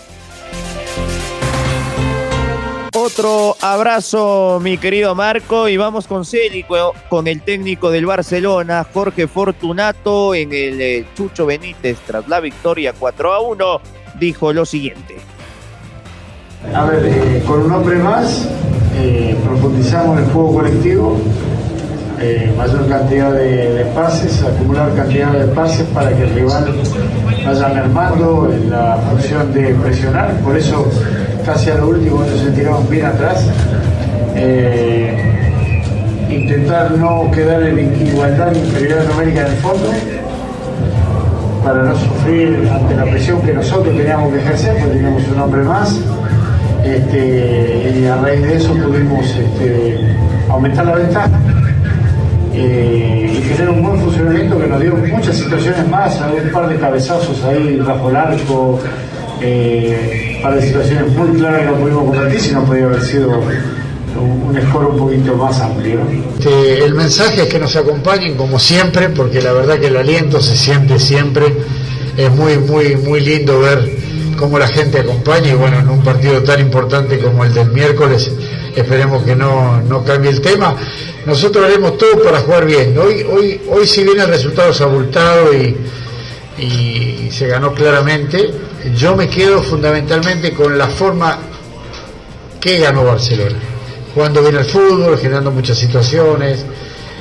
Otro 3.16 3.56
abrazo, 3.61 4.59
mi 4.61 4.76
querido 4.76 5.14
Marco, 5.14 5.68
y 5.68 5.76
vamos 5.76 6.09
con 6.09 6.25
Célico, 6.25 6.94
con 7.09 7.28
el 7.28 7.42
técnico 7.42 7.92
del 7.92 8.06
Barcelona, 8.06 8.85
Jorge 8.92 9.28
Fortunato, 9.28 10.35
en 10.35 10.52
el 10.52 10.80
eh, 10.80 11.06
Chucho 11.14 11.47
Benítez, 11.47 11.97
tras 12.04 12.26
la 12.26 12.40
victoria 12.40 12.92
4 12.92 13.33
a 13.33 13.40
1, 13.40 13.80
dijo 14.18 14.52
lo 14.52 14.66
siguiente. 14.66 15.14
A 16.75 16.87
ver, 16.87 17.04
eh, 17.06 17.44
con 17.47 17.62
un 17.62 17.71
hombre 17.71 18.00
más, 18.00 18.49
eh, 18.97 19.37
profundizamos 19.44 20.18
el 20.18 20.25
juego 20.33 20.54
colectivo, 20.54 21.21
mayor 22.56 22.88
cantidad 22.88 23.33
de, 23.33 23.85
pases, 23.94 24.42
acumular 24.42 24.92
cantidad 24.97 25.30
de 25.30 25.47
pases 25.54 25.87
para 25.94 26.09
que 26.16 26.25
el 26.25 26.35
rival 26.35 26.75
vaya 27.44 27.68
mermando 27.68 28.50
en 28.52 28.71
la 28.71 28.97
función 29.09 29.52
de 29.52 29.73
presionar, 29.75 30.35
por 30.40 30.56
eso 30.56 30.90
casi 31.44 31.70
a 31.70 31.76
lo 31.76 31.88
último 31.88 32.24
ellos 32.24 32.40
se 32.40 32.50
tiraron 32.52 32.88
bien 32.88 33.06
atrás. 33.06 33.46
Eh, 34.36 35.16
intentar 36.30 36.90
no 36.92 37.30
quedar 37.30 37.62
en 37.62 38.06
igualdad 38.06 38.52
ni 38.52 38.58
inferioridad 38.60 39.04
numérica 39.08 39.40
en 39.42 39.52
el 39.52 39.58
fondo 39.58 39.90
para 41.64 41.82
no 41.82 41.96
sufrir 41.96 42.68
ante 42.72 42.94
la 42.94 43.04
presión 43.04 43.40
que 43.42 43.52
nosotros 43.52 43.96
teníamos 43.96 44.32
que 44.32 44.40
ejercer, 44.40 44.76
porque 44.78 44.96
teníamos 44.96 45.22
un 45.28 45.40
hombre 45.40 45.62
más. 45.62 46.00
Este, 46.84 47.94
y 47.98 48.06
a 48.06 48.16
raíz 48.16 48.42
de 48.42 48.56
eso 48.56 48.74
pudimos 48.74 49.24
este, 49.24 49.98
aumentar 50.50 50.84
la 50.84 50.96
ventaja 50.96 51.30
eh, 52.52 53.32
y 53.32 53.48
tener 53.48 53.70
un 53.70 53.82
buen 53.82 53.98
funcionamiento 54.00 54.60
que 54.60 54.66
nos 54.66 54.80
dio 54.80 54.94
muchas 54.94 55.36
situaciones 55.36 55.88
más, 55.88 56.20
un 56.20 56.52
par 56.52 56.68
de 56.68 56.76
cabezazos 56.76 57.42
ahí 57.44 57.76
bajo 57.76 58.10
el 58.10 58.16
arco, 58.16 58.80
eh, 59.40 60.33
para 60.44 60.60
situaciones 60.60 61.10
muy 61.12 61.38
claras 61.38 61.64
no 61.64 61.76
pudimos 61.76 62.04
convertir, 62.04 62.38
si 62.38 62.52
no 62.52 62.66
haber 62.66 63.00
sido 63.00 63.30
un, 63.30 64.60
score 64.68 64.88
un 64.90 64.98
poquito 64.98 65.34
más 65.36 65.58
amplio. 65.58 66.00
Este, 66.38 66.84
el 66.84 66.94
mensaje 66.94 67.44
es 67.44 67.48
que 67.48 67.58
nos 67.58 67.74
acompañen 67.76 68.36
como 68.36 68.58
siempre, 68.58 69.08
porque 69.08 69.40
la 69.40 69.54
verdad 69.54 69.78
que 69.78 69.86
el 69.86 69.96
aliento 69.96 70.42
se 70.42 70.54
siente 70.54 70.98
siempre. 70.98 71.46
Es 72.18 72.30
muy, 72.30 72.58
muy, 72.58 72.94
muy 72.96 73.20
lindo 73.20 73.58
ver 73.58 73.90
cómo 74.38 74.58
la 74.58 74.68
gente 74.68 75.00
acompaña 75.00 75.48
y 75.48 75.54
bueno, 75.54 75.78
en 75.78 75.88
un 75.88 76.02
partido 76.04 76.42
tan 76.42 76.60
importante 76.60 77.18
como 77.18 77.42
el 77.42 77.54
del 77.54 77.70
miércoles, 77.70 78.30
esperemos 78.76 79.22
que 79.22 79.34
no, 79.34 79.80
no 79.80 80.04
cambie 80.04 80.30
el 80.30 80.42
tema. 80.42 80.76
Nosotros 81.24 81.64
haremos 81.64 81.96
todo 81.96 82.22
para 82.22 82.40
jugar 82.40 82.66
bien. 82.66 82.94
Hoy, 82.98 83.22
hoy, 83.22 83.62
hoy 83.70 83.86
si 83.86 84.04
bien 84.04 84.20
el 84.20 84.28
resultado 84.28 84.72
es 84.72 84.80
abultado 84.82 85.54
y 85.54 87.30
se 87.30 87.48
ganó 87.48 87.72
claramente, 87.72 88.52
yo 88.92 89.16
me 89.16 89.28
quedo 89.28 89.62
fundamentalmente 89.62 90.52
con 90.52 90.76
la 90.76 90.88
forma 90.88 91.38
que 92.60 92.78
ganó 92.78 93.04
Barcelona. 93.04 93.56
Jugando 94.14 94.42
bien 94.42 94.56
el 94.56 94.64
fútbol, 94.64 95.18
generando 95.18 95.50
muchas 95.50 95.78
situaciones, 95.78 96.64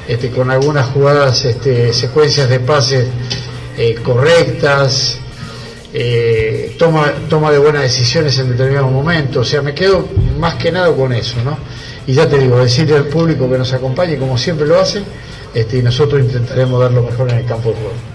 este, 0.08 0.30
con 0.30 0.52
algunas 0.52 0.88
jugadas, 0.90 1.46
este, 1.46 1.94
secuencias 1.94 2.50
de 2.50 2.60
pases 2.60 3.08
eh, 3.78 3.96
correctas, 4.04 5.18
eh, 5.94 6.76
toma, 6.78 7.52
de 7.52 7.58
buenas 7.58 7.84
decisiones 7.84 8.38
en 8.40 8.50
determinados 8.50 8.92
momentos. 8.92 9.48
O 9.48 9.50
sea, 9.50 9.62
me 9.62 9.74
quedo 9.74 10.08
más 10.40 10.56
que 10.56 10.72
nada 10.72 10.94
con 10.94 11.14
eso, 11.14 11.38
¿no? 11.44 11.58
Y 12.06 12.14
ya 12.14 12.28
te 12.28 12.38
digo, 12.38 12.60
decirle 12.60 12.98
al 12.98 13.06
público 13.06 13.50
que 13.50 13.58
nos 13.58 13.72
acompañe, 13.74 14.18
como 14.18 14.38
siempre 14.38 14.68
lo 14.68 14.80
hace, 14.80 15.04
este, 15.54 15.78
y 15.78 15.82
nosotros 15.82 16.22
intentaremos 16.22 16.80
dar 16.80 16.92
lo 16.92 17.04
mejor 17.04 17.30
en 17.30 17.38
el 17.38 17.46
campo 17.46 17.70
de 17.70 17.76
juego. 17.76 18.13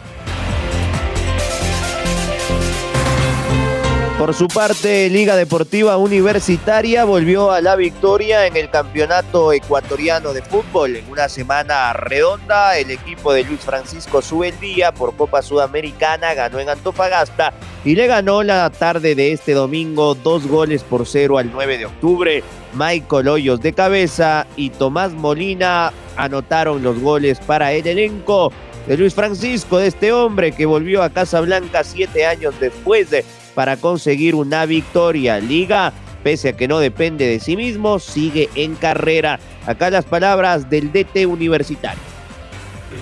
Por 4.19 4.35
su 4.35 4.49
parte, 4.49 5.09
Liga 5.11 5.37
Deportiva 5.37 5.97
Universitaria 5.97 7.05
volvió 7.05 7.53
a 7.53 7.61
la 7.61 7.77
victoria 7.77 8.47
en 8.47 8.57
el 8.57 8.69
Campeonato 8.69 9.53
Ecuatoriano 9.53 10.33
de 10.33 10.43
Fútbol. 10.43 10.97
En 10.97 11.09
una 11.09 11.29
semana 11.29 11.93
redonda, 11.93 12.77
el 12.79 12.91
equipo 12.91 13.33
de 13.33 13.45
Luis 13.45 13.61
Francisco 13.61 14.21
Subeldía 14.21 14.91
por 14.91 15.15
Copa 15.15 15.41
Sudamericana 15.41 16.35
ganó 16.35 16.59
en 16.59 16.69
Antofagasta 16.69 17.53
y 17.85 17.95
le 17.95 18.09
ganó 18.09 18.43
la 18.43 18.69
tarde 18.71 19.15
de 19.15 19.31
este 19.31 19.53
domingo 19.53 20.17
dos 20.17 20.49
goles 20.49 20.83
por 20.83 21.07
cero 21.07 21.39
al 21.39 21.53
9 21.53 21.79
de 21.79 21.87
octubre. 21.87 22.43
Michael 22.75 23.29
Hoyos 23.29 23.61
de 23.61 23.73
cabeza 23.73 24.49
y 24.57 24.71
Tomás 24.71 25.13
Molina 25.13 25.93
anotaron 26.17 26.83
los 26.83 26.99
goles 26.99 27.39
para 27.39 27.73
el 27.73 27.87
elenco 27.87 28.53
de 28.89 28.97
Luis 28.97 29.15
Francisco, 29.15 29.79
de 29.79 29.87
este 29.87 30.13
hombre 30.13 30.51
que 30.51 30.67
volvió 30.67 31.03
a 31.05 31.11
Casablanca 31.11 31.85
siete 31.85 32.27
años 32.27 32.55
después 32.59 33.11
de 33.11 33.25
para 33.59 33.77
conseguir 33.77 34.37
una 34.37 34.67
victoria. 34.67 35.41
Liga, 35.41 35.93
pese 36.23 36.51
a 36.51 36.53
que 36.57 36.69
no 36.69 36.79
depende 36.79 37.27
de 37.27 37.41
sí 37.41 37.57
mismo, 37.57 37.99
sigue 37.99 38.49
en 38.55 38.77
carrera. 38.77 39.41
Acá 39.67 39.91
las 39.91 40.05
palabras 40.05 40.71
del 40.71 40.93
DT 40.93 41.27
universitario. 41.27 41.99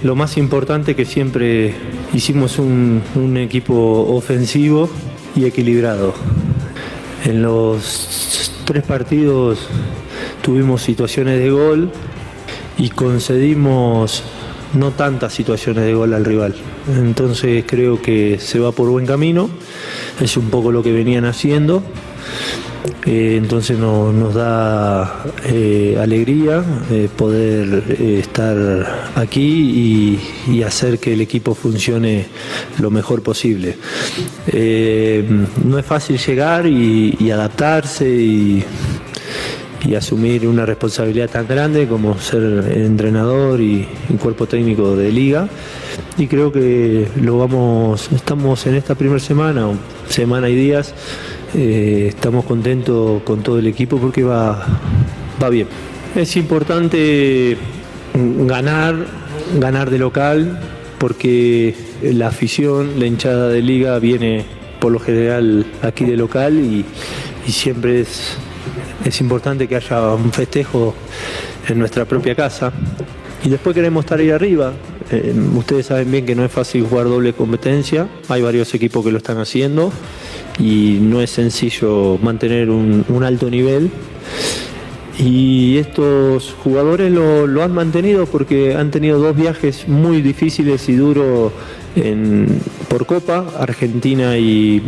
Lo 0.03 0.15
más 0.15 0.39
importante 0.39 0.97
que 0.97 1.05
siempre 1.05 1.75
hicimos 2.15 2.59
un, 2.59 3.03
equipo 3.37 4.07
ofensivo 4.17 4.89
y 5.37 5.45
equilibrado. 5.45 6.15
En 7.27 7.43
los 7.43 8.51
tres 8.65 8.83
partidos 8.83 9.59
tuvimos 10.41 10.81
situaciones 10.81 11.39
de 11.39 11.51
gol 11.51 11.91
y 12.79 12.89
concedimos 12.89 14.23
no 14.75 14.93
tantas 14.93 15.33
situaciones 15.33 15.85
de 15.85 15.95
gol 15.95 16.15
al 16.15 16.25
rival. 16.25 16.55
Entonces 16.89 17.65
creo 17.67 18.01
que 18.01 18.39
se 18.39 18.59
va 18.59 18.73
por 18.73 18.89
buen 18.89 19.07
camino, 19.07 19.49
es 20.21 20.37
un 20.37 20.51
poco 20.51 20.73
lo 20.73 20.83
que 20.83 20.93
venían 20.93 21.25
haciendo. 21.25 21.83
Eh, 23.05 23.37
entonces 23.37 23.79
no, 23.79 24.13
nos 24.13 24.35
da 24.35 25.25
eh, 25.45 25.97
alegría 26.01 26.63
eh, 26.91 27.09
poder 27.15 27.97
estar 28.01 29.13
aquí 29.15 30.19
y, 30.49 30.63
hacer 30.63 30.99
que 30.99 31.13
el 31.13 31.21
equipo 31.21 31.55
funcione 31.55 32.27
lo 32.81 32.91
mejor 32.91 33.23
posible. 33.23 33.77
No 34.53 35.79
es 35.79 35.87
fácil 35.87 36.19
llegar 36.19 36.67
y, 36.67 37.17
y 37.21 37.31
adaptarse 37.31 38.09
y, 38.09 38.65
y 39.87 39.95
asumir 39.95 40.47
una 40.47 40.67
responsabilidad 40.67 41.31
tan 41.31 41.47
grande 41.47 41.87
como 41.87 42.19
ser 42.19 42.73
entrenador 42.75 43.61
y, 43.61 43.87
y 44.09 44.15
cuerpo 44.15 44.47
técnico 44.47 44.97
de 44.97 45.13
liga. 45.13 45.49
Y 46.19 46.27
creo 46.27 46.51
que 46.51 47.07
lo 47.21 47.39
vamos, 47.39 48.11
estamos 48.13 48.67
en 48.67 48.75
esta 48.75 48.95
primera 48.95 49.21
semana, 49.21 49.69
semana 50.09 50.49
y 50.49 50.57
días, 50.57 50.95
eh, 51.55 52.07
estamos 52.09 52.45
contentos 52.45 53.23
con 53.23 53.43
todo 53.43 53.59
el 53.59 53.67
equipo 53.67 53.99
porque 53.99 54.25
va, 54.25 54.67
va 55.43 55.49
bien. 55.49 55.69
Es 56.15 56.37
importante 56.37 57.57
ganar, 58.15 58.97
ganar 59.59 59.91
de 59.91 59.99
local, 59.99 60.59
porque 60.99 61.75
la 62.03 62.29
afición, 62.29 62.99
la 62.99 63.07
hinchada 63.07 63.49
de 63.49 63.63
liga 63.63 63.99
viene 63.99 64.45
por 64.81 64.93
lo 64.93 64.99
general 64.99 65.67
aquí 65.83 66.05
de 66.05 66.17
local 66.17 66.59
y, 66.59 66.85
y 67.47 67.53
siempre 67.53 68.01
es 68.01 68.39
es 69.07 69.21
importante 69.21 69.69
que 69.69 69.77
haya 69.77 70.15
un 70.15 70.33
festejo 70.33 70.95
en 71.69 71.79
nuestra 71.79 72.05
propia 72.05 72.35
casa. 72.35 72.73
Y 73.45 73.49
después 73.49 73.75
queremos 73.75 74.05
estar 74.05 74.19
ahí 74.19 74.31
arriba. 74.31 74.73
Eh, 75.13 75.33
ustedes 75.55 75.87
saben 75.87 76.11
bien 76.11 76.27
que 76.27 76.35
no 76.35 76.45
es 76.45 76.51
fácil 76.51 76.85
jugar 76.85 77.07
doble 77.07 77.33
competencia. 77.33 78.09
Hay 78.29 78.43
varios 78.43 78.75
equipos 78.75 79.05
que 79.05 79.13
lo 79.13 79.19
están 79.19 79.39
haciendo 79.39 79.93
y 80.59 80.99
no 81.01 81.21
es 81.21 81.31
sencillo 81.31 82.19
mantener 82.21 82.69
un, 82.69 83.05
alto 83.23 83.49
nivel. 83.49 83.91
Y 85.19 85.79
estos 85.79 86.55
jugadores 86.65 87.13
lo, 87.13 87.63
han 87.63 87.73
mantenido 87.73 88.27
porque 88.27 88.75
han 88.75 88.91
tenido 88.91 89.19
dos 89.21 89.37
viajes 89.37 89.87
muy 89.87 90.21
difíciles 90.21 90.89
y 90.89 90.97
duros 90.97 91.53
en, 91.95 92.61
por 92.89 93.07
Copa, 93.07 93.47
Argentina 93.57 94.37
y, 94.37 94.83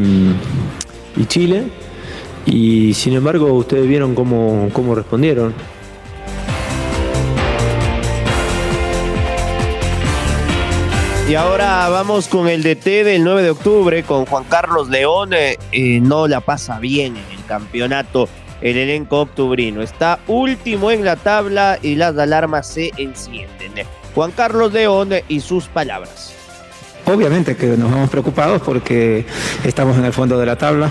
y 1.17 1.25
Chile 1.27 1.67
y 2.51 2.95
sin 2.95 3.15
embargo, 3.15 3.53
ustedes 3.53 3.87
vieron 3.87 4.15
cómo, 4.15 4.71
cómo 4.73 4.95
respondieron. 4.95 5.55
Y 11.29 11.35
ahora 11.35 11.91
vamos 11.91 12.27
con 12.27 12.49
el 12.49 12.63
DT 12.63 13.05
del 13.05 13.23
9 13.23 13.43
de 13.43 13.51
octubre, 13.51 14.03
con 14.03 14.25
Juan 14.25 14.45
Carlos 14.45 14.89
León. 14.89 15.31
Eh, 15.35 16.01
no 16.01 16.27
la 16.27 16.41
pasa 16.41 16.79
bien 16.79 17.19
en 17.19 17.39
el 17.39 17.45
campeonato 17.45 18.31
el 18.63 18.77
elenco 18.79 19.21
octubrino. 19.21 19.83
Está 19.83 20.21
último 20.27 20.91
en 20.91 21.05
la 21.05 21.17
tabla 21.17 21.79
y 21.83 21.97
las 21.97 22.17
alarmas 22.17 22.67
se 22.67 22.93
encienden. 22.97 23.73
Juan 24.15 24.31
Carlos 24.31 24.73
León 24.73 25.11
y 25.29 25.41
sus 25.41 25.67
palabras. 25.67 26.35
Obviamente 27.05 27.57
que 27.57 27.67
nos 27.67 27.91
vamos 27.91 28.11
preocupados 28.11 28.63
porque 28.63 29.27
estamos 29.65 29.99
en 29.99 30.07
el 30.07 30.13
fondo 30.15 30.39
de 30.39 30.47
la 30.47 30.57
tabla. 30.57 30.91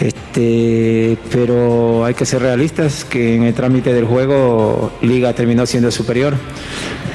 Este, 0.00 1.16
pero 1.30 2.04
hay 2.04 2.14
que 2.14 2.26
ser 2.26 2.42
realistas 2.42 3.04
que 3.04 3.34
en 3.34 3.44
el 3.44 3.54
trámite 3.54 3.92
del 3.92 4.04
juego 4.04 4.92
Liga 5.02 5.32
terminó 5.32 5.64
siendo 5.66 5.90
superior. 5.90 6.34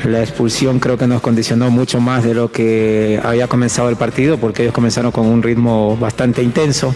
La 0.05 0.21
expulsión 0.21 0.79
creo 0.79 0.97
que 0.97 1.05
nos 1.05 1.21
condicionó 1.21 1.69
mucho 1.69 2.01
más 2.01 2.23
de 2.23 2.33
lo 2.33 2.51
que 2.51 3.19
había 3.23 3.47
comenzado 3.47 3.89
el 3.89 3.97
partido 3.97 4.37
porque 4.37 4.63
ellos 4.63 4.73
comenzaron 4.73 5.11
con 5.11 5.27
un 5.27 5.43
ritmo 5.43 5.95
bastante 5.95 6.41
intenso. 6.41 6.95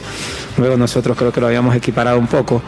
Luego 0.57 0.75
nosotros 0.75 1.15
creo 1.15 1.31
que 1.31 1.39
lo 1.39 1.47
habíamos 1.47 1.75
equiparado 1.75 2.17
un 2.17 2.27
poco 2.27 2.63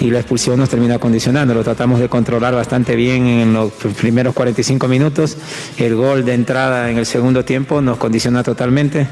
y 0.00 0.10
la 0.10 0.20
expulsión 0.20 0.58
nos 0.58 0.70
termina 0.70 0.98
condicionando. 0.98 1.52
Lo 1.52 1.62
tratamos 1.62 2.00
de 2.00 2.08
controlar 2.08 2.54
bastante 2.54 2.96
bien 2.96 3.26
en 3.26 3.52
los 3.52 3.72
primeros 3.72 4.34
45 4.34 4.88
minutos. 4.88 5.36
El 5.76 5.96
gol 5.96 6.24
de 6.24 6.32
entrada 6.32 6.90
en 6.90 6.96
el 6.96 7.04
segundo 7.04 7.44
tiempo 7.44 7.82
nos 7.82 7.98
condiciona 7.98 8.42
totalmente. 8.42 9.06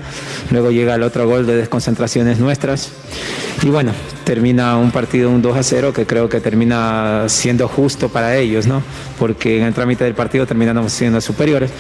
Luego 0.51 0.71
llega 0.71 0.95
el 0.95 1.03
otro 1.03 1.29
gol 1.29 1.47
de 1.47 1.57
desconcentraciones 1.57 2.39
nuestras. 2.39 2.93
Y 3.63 3.69
bueno, 3.69 3.93
termina 4.25 4.77
un 4.77 4.91
partido 4.91 5.31
un 5.31 5.43
2 5.43 5.57
a 5.57 5.63
0 5.63 5.93
que 5.93 6.07
creo 6.07 6.29
que 6.29 6.41
termina 6.41 7.25
siendo 7.29 7.69
justo 7.69 8.09
para 8.09 8.37
ellos, 8.37 8.67
¿no? 8.67 8.83
Porque 9.19 9.59
en 9.59 9.65
el 9.65 9.75
trámite 9.75 10.05
del 10.05 10.15
partido 10.15 10.47
terminamos 10.47 10.93
siendo 10.93 11.21
superiores. 11.21 11.71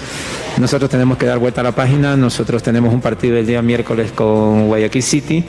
Nosotros 0.59 0.91
tenemos 0.91 1.19
que 1.19 1.27
dar 1.27 1.39
vuelta 1.39 1.61
a 1.61 1.65
la 1.65 1.73
página, 1.73 2.17
nosotros 2.17 2.63
tenemos 2.63 2.93
un 2.93 3.01
partido 3.01 3.37
el 3.37 3.47
día 3.47 3.63
miércoles 3.63 4.13
con 4.13 4.69
Guayaquil 4.69 5.03
City, 5.03 5.45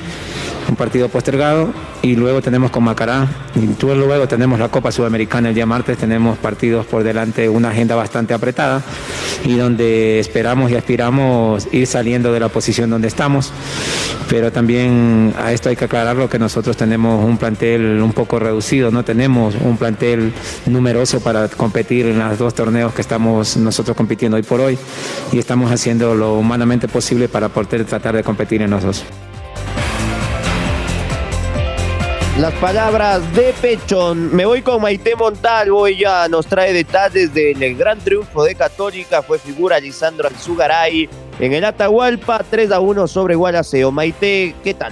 un 0.70 0.76
partido 0.76 1.10
postergado, 1.10 1.74
y 2.02 2.16
luego 2.16 2.42
tenemos 2.42 2.72
con 2.72 2.84
Macará, 2.84 3.28
y 3.56 3.84
luego 3.84 4.28
tenemos 4.28 4.60
la 4.60 4.70
Copa 4.70 4.92
Sudamericana 4.92 5.50
el 5.50 5.56
día 5.56 5.66
martes, 5.66 5.98
tenemos 5.98 6.38
partidos 6.38 6.86
por 6.86 7.04
delante, 7.04 7.50
una 7.50 7.70
agenda 7.70 7.96
bastante 7.96 8.34
apretada, 8.34 8.82
y 9.46 9.56
donde 9.56 10.20
esperamos 10.20 10.72
y 10.72 10.76
aspiramos 10.76 11.68
ir 11.72 11.88
saliendo 11.88 12.32
de 12.32 12.40
la 12.40 12.50
posición 12.50 12.90
donde 12.90 13.08
estamos, 13.08 13.52
pero 14.30 14.52
también 14.52 15.34
a 15.38 15.52
esto 15.52 15.70
hay 15.70 15.76
que 15.76 15.86
aclararlo 15.86 16.30
que 16.30 16.40
nosotros 16.40 16.78
tenemos 16.78 17.24
un 17.24 17.38
plantel 17.38 18.02
un 18.02 18.14
poco 18.14 18.40
reducido, 18.40 18.92
no 18.92 19.04
tenemos 19.04 19.56
un 19.64 19.78
plantel 19.78 20.34
numeroso 20.66 21.20
para 21.20 21.48
competir 21.50 22.08
en 22.08 22.20
los 22.20 22.38
dos 22.38 22.54
torneos 22.54 22.94
que 22.94 23.02
estamos 23.02 23.58
nosotros 23.58 23.96
compitiendo 23.96 24.38
hoy 24.38 24.44
por 24.44 24.60
hoy 24.60 24.78
y 25.32 25.40
estamos 25.40 25.72
haciendo 25.72 26.16
lo 26.16 26.36
humanamente 26.36 26.88
posible 26.88 27.28
para 27.28 27.50
poder 27.50 27.86
tratar 27.86 28.16
de 28.16 28.24
competir 28.24 28.62
en 28.62 28.72
los 28.72 28.84
dos. 28.84 29.04
Las 32.40 32.54
palabras 32.56 33.22
de 33.36 33.54
Pechón. 33.62 34.36
Me 34.36 34.46
voy 34.46 34.64
con 34.64 34.82
Maite 34.82 35.16
Montalvo. 35.16 35.86
Ella 35.86 36.28
nos 36.28 36.48
trae 36.48 36.74
detalles 36.74 37.32
del 37.32 37.76
gran 37.76 38.00
triunfo 38.00 38.44
de 38.44 38.56
Católica. 38.56 39.22
Fue 39.22 39.38
figura 39.38 39.80
Lisandro 39.80 40.28
Alzugaray 40.28 41.08
en 41.40 41.54
el 41.54 41.64
Atahualpa. 41.64 42.44
3 42.50 42.72
a 42.72 42.80
1 42.80 43.08
sobre 43.08 43.36
Gualaceo. 43.36 43.92
Maite, 43.92 44.56
¿qué 44.64 44.74
tal? 44.74 44.92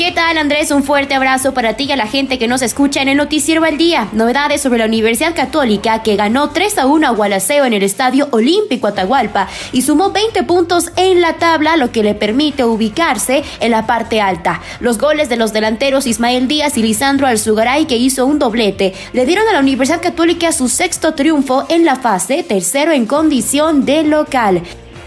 ¿Qué 0.00 0.12
tal 0.12 0.38
Andrés? 0.38 0.70
Un 0.70 0.82
fuerte 0.82 1.12
abrazo 1.12 1.52
para 1.52 1.74
ti 1.74 1.84
y 1.84 1.92
a 1.92 1.96
la 1.96 2.06
gente 2.06 2.38
que 2.38 2.48
nos 2.48 2.62
escucha 2.62 3.02
en 3.02 3.10
el 3.10 3.18
Noticiero 3.18 3.62
al 3.64 3.76
Día. 3.76 4.08
Novedades 4.12 4.62
sobre 4.62 4.78
la 4.78 4.86
Universidad 4.86 5.36
Católica 5.36 6.02
que 6.02 6.16
ganó 6.16 6.48
3 6.48 6.78
a 6.78 6.86
1 6.86 7.06
a 7.06 7.10
Gualaceo 7.10 7.66
en 7.66 7.74
el 7.74 7.82
Estadio 7.82 8.26
Olímpico 8.30 8.86
Atahualpa 8.86 9.46
y 9.72 9.82
sumó 9.82 10.10
20 10.10 10.42
puntos 10.44 10.90
en 10.96 11.20
la 11.20 11.34
tabla, 11.34 11.76
lo 11.76 11.92
que 11.92 12.02
le 12.02 12.14
permite 12.14 12.64
ubicarse 12.64 13.44
en 13.60 13.72
la 13.72 13.86
parte 13.86 14.22
alta. 14.22 14.62
Los 14.80 14.96
goles 14.96 15.28
de 15.28 15.36
los 15.36 15.52
delanteros 15.52 16.06
Ismael 16.06 16.48
Díaz 16.48 16.78
y 16.78 16.82
Lisandro 16.82 17.26
Alzugaray, 17.26 17.84
que 17.84 17.98
hizo 17.98 18.24
un 18.24 18.38
doblete, 18.38 18.94
le 19.12 19.26
dieron 19.26 19.46
a 19.48 19.52
la 19.52 19.60
Universidad 19.60 20.00
Católica 20.00 20.50
su 20.52 20.70
sexto 20.70 21.12
triunfo 21.12 21.66
en 21.68 21.84
la 21.84 21.96
fase, 21.96 22.42
tercero 22.42 22.92
en 22.92 23.04
condición 23.04 23.84
de 23.84 24.04
local. 24.04 24.62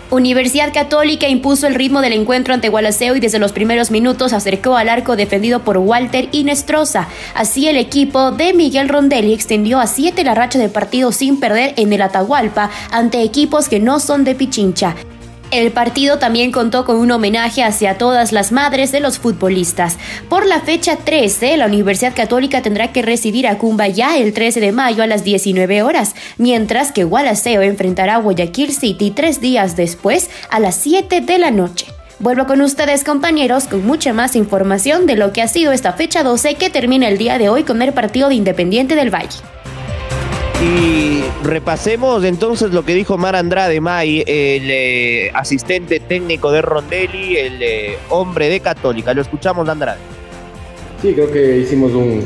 Universidad 0.10 0.74
Católica 0.74 1.28
impuso 1.28 1.66
el 1.68 1.76
ritmo 1.76 2.02
del 2.02 2.14
encuentro 2.14 2.54
ante 2.54 2.70
Gualaceo 2.70 3.16
y 3.16 3.20
desde 3.20 3.40
los 3.40 3.52
primeros 3.52 3.90
minutos 3.90 4.34
acercó 4.34 4.78
al 4.78 4.90
arco 4.90 5.16
defendido 5.16 5.60
por 5.64 5.78
Walter 5.78 6.30
Inestrosa. 6.32 7.08
Así 7.34 7.68
el 7.68 7.78
equipo 7.78 8.32
de 8.32 8.54
Miguel 8.54 8.90
Rondelli 8.90 9.34
extendió 9.34 9.80
a 9.80 9.88
siete 9.88 10.24
la 10.24 10.36
racha 10.36 10.60
de 10.60 10.70
partido 10.70 11.12
sin 11.12 11.40
perder 11.40 11.74
en 11.78 11.92
el 11.94 12.02
Atahualpa 12.02 12.70
ante 12.92 13.22
equipos 13.24 13.70
que 13.70 13.80
no 13.80 14.00
son 14.00 14.24
de 14.24 14.36
Pichincha. 14.36 14.96
El 15.54 15.72
partido 15.72 16.18
también 16.18 16.52
contó 16.52 16.84
con 16.84 16.96
un 16.96 17.12
homenaje 17.12 17.64
hacia 17.64 18.00
todas 18.00 18.32
las 18.32 18.52
madres 18.52 18.92
de 18.92 19.00
los 19.00 19.20
futbolistas. 19.20 20.00
Por 20.28 20.48
la 20.48 20.62
fecha 20.62 20.96
13, 20.96 21.58
la 21.58 21.68
Universidad 21.68 22.16
Católica 22.16 22.64
tendrá 22.64 22.92
que 22.92 23.04
recibir 23.04 23.46
a 23.46 23.60
ya 23.90 24.18
el 24.18 24.34
13 24.34 24.60
de 24.60 24.72
mayo 24.72 25.04
a 25.04 25.08
las 25.08 25.24
19 25.24 25.84
horas, 25.84 26.16
mientras 26.40 26.92
que 26.92 27.04
Gualaceo 27.04 27.62
enfrentará 27.62 28.16
a 28.16 28.18
Guayaquil 28.18 28.74
City 28.74 29.12
tres 29.12 29.42
días 29.42 29.76
después 29.76 30.32
a 30.50 30.60
las 30.60 30.74
7 30.74 31.22
de 31.22 31.38
la 31.38 31.52
noche. 31.52 31.86
Vuelvo 32.18 32.48
con 32.48 32.60
ustedes 32.62 33.04
compañeros 33.04 33.66
con 33.66 33.86
mucha 33.86 34.12
más 34.12 34.36
información 34.36 35.06
de 35.06 35.18
lo 35.18 35.34
que 35.34 35.44
ha 35.44 35.48
sido 35.48 35.72
esta 35.72 35.94
fecha 35.94 36.24
12 36.24 36.56
que 36.56 36.72
termina 36.72 37.08
el 37.08 37.20
día 37.20 37.38
de 37.38 37.50
hoy 37.50 37.64
con 37.64 37.80
el 37.84 37.94
partido 37.94 38.30
de 38.30 38.36
Independiente 38.36 38.96
del 38.96 39.14
Valle. 39.14 39.38
Y 40.64 41.24
repasemos 41.44 42.24
entonces 42.24 42.72
lo 42.72 42.86
que 42.86 42.94
dijo 42.96 43.18
Mar 43.18 43.36
Andrade 43.36 43.82
May, 43.82 44.20
el 44.20 44.72
eh, 44.72 45.32
asistente 45.34 46.00
técnico 46.00 46.52
de 46.52 46.62
Rondelli, 46.62 47.36
el 47.36 47.62
eh, 47.62 47.98
hombre 48.10 48.48
de 48.48 48.62
Católica. 48.62 49.14
Lo 49.14 49.22
escuchamos, 49.22 49.68
Andrade. 49.68 50.00
Sí, 51.02 51.14
creo 51.14 51.30
que 51.30 51.58
hicimos 51.58 51.92
un, 51.92 52.24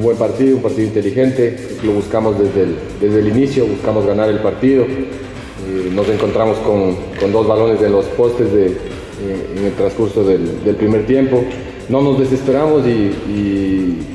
buen 0.00 0.16
partido, 0.16 0.56
un 0.56 0.62
partido 0.62 0.86
inteligente. 0.86 1.56
Lo 1.82 1.92
buscamos 1.92 2.38
desde 2.38 2.62
el, 2.62 2.76
desde 3.00 3.18
el 3.18 3.28
inicio, 3.28 3.66
buscamos 3.66 4.06
ganar 4.06 4.28
el 4.28 4.38
partido. 4.38 4.84
Eh, 4.84 5.90
nos 5.92 6.08
encontramos 6.08 6.58
con, 6.58 7.32
dos 7.32 7.48
balones 7.48 7.80
de 7.80 7.90
los 7.90 8.04
postes 8.06 8.48
en 8.52 9.64
el 9.64 9.72
transcurso 9.72 10.22
del, 10.22 10.76
primer 10.76 11.06
tiempo. 11.06 11.44
No 11.88 12.02
nos 12.02 12.20
desesperamos 12.20 12.86
y 12.86 14.11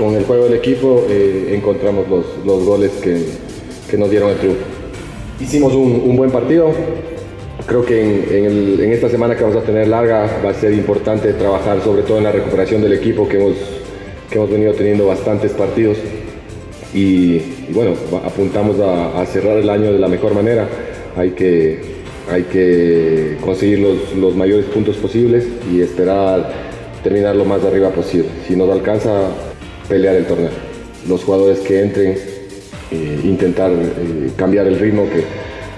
con 0.00 0.14
el 0.14 0.24
juego 0.24 0.44
del 0.44 0.54
equipo 0.54 1.04
eh, 1.10 1.52
encontramos 1.54 2.06
los, 2.08 2.64
goles 2.64 2.90
que, 3.02 3.98
nos 3.98 4.08
dieron 4.08 4.30
el 4.30 4.36
triunfo. 4.38 4.62
Hicimos 5.38 5.74
un, 5.74 6.16
buen 6.16 6.30
partido. 6.30 6.72
Creo 7.66 7.84
que 7.84 8.80
en, 8.80 8.92
esta 8.92 9.10
semana 9.10 9.36
que 9.36 9.42
vamos 9.42 9.62
a 9.62 9.66
tener 9.66 9.88
larga 9.88 10.40
va 10.42 10.50
a 10.50 10.54
ser 10.54 10.72
importante 10.72 11.34
trabajar 11.34 11.82
sobre 11.82 12.02
todo 12.02 12.16
en 12.16 12.24
la 12.24 12.32
recuperación 12.32 12.80
del 12.80 12.94
equipo 12.94 13.28
que 13.28 13.36
hemos, 13.36 13.56
que 14.30 14.38
hemos 14.38 14.50
venido 14.50 14.72
teniendo 14.72 15.06
bastantes 15.06 15.52
partidos. 15.52 15.98
Y, 16.94 17.38
bueno, 17.74 17.92
apuntamos 18.24 18.76
a, 18.80 19.22
cerrar 19.26 19.58
el 19.58 19.68
año 19.68 19.92
de 19.92 19.98
la 19.98 20.08
mejor 20.08 20.34
manera. 20.34 20.66
Hay 21.14 21.32
que, 21.32 21.78
hay 22.32 22.44
que 22.44 23.36
conseguir 23.42 23.80
los, 23.80 24.16
los 24.16 24.34
mayores 24.34 24.64
puntos 24.64 24.96
posibles 24.96 25.46
y 25.70 25.82
esperar 25.82 26.50
terminar 27.02 27.36
lo 27.36 27.44
más 27.44 27.62
arriba 27.64 27.90
posible. 27.90 28.28
Si 28.48 28.56
nos 28.56 28.70
alcanza, 28.70 29.28
pelear 29.90 30.14
el 30.14 30.24
torneo. 30.24 30.50
Los 31.06 31.24
jugadores 31.24 31.58
que 31.60 31.82
entren, 31.82 32.16
eh, 32.90 33.20
intentar 33.24 33.70
eh, 33.72 34.30
cambiar 34.36 34.66
el 34.66 34.78
ritmo 34.78 35.04
que, 35.10 35.24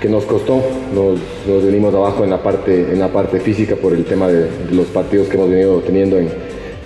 que 0.01 0.09
nos 0.09 0.25
costó. 0.25 0.62
Nos, 0.94 1.18
nos, 1.48 1.64
venimos 1.64 1.92
abajo 1.94 2.22
en 2.22 2.31
la, 2.31 2.42
parte, 2.42 2.92
en 2.92 3.01
la 3.01 3.09
parte 3.09 3.40
física 3.40 3.75
por 3.75 3.94
el 3.94 4.05
tema 4.05 4.29
de, 4.29 4.48
los 4.70 4.87
partidos 4.88 5.29
que 5.29 5.37
hemos 5.37 5.51
venido 5.51 5.81
teniendo 5.81 6.18
en, 6.18 6.29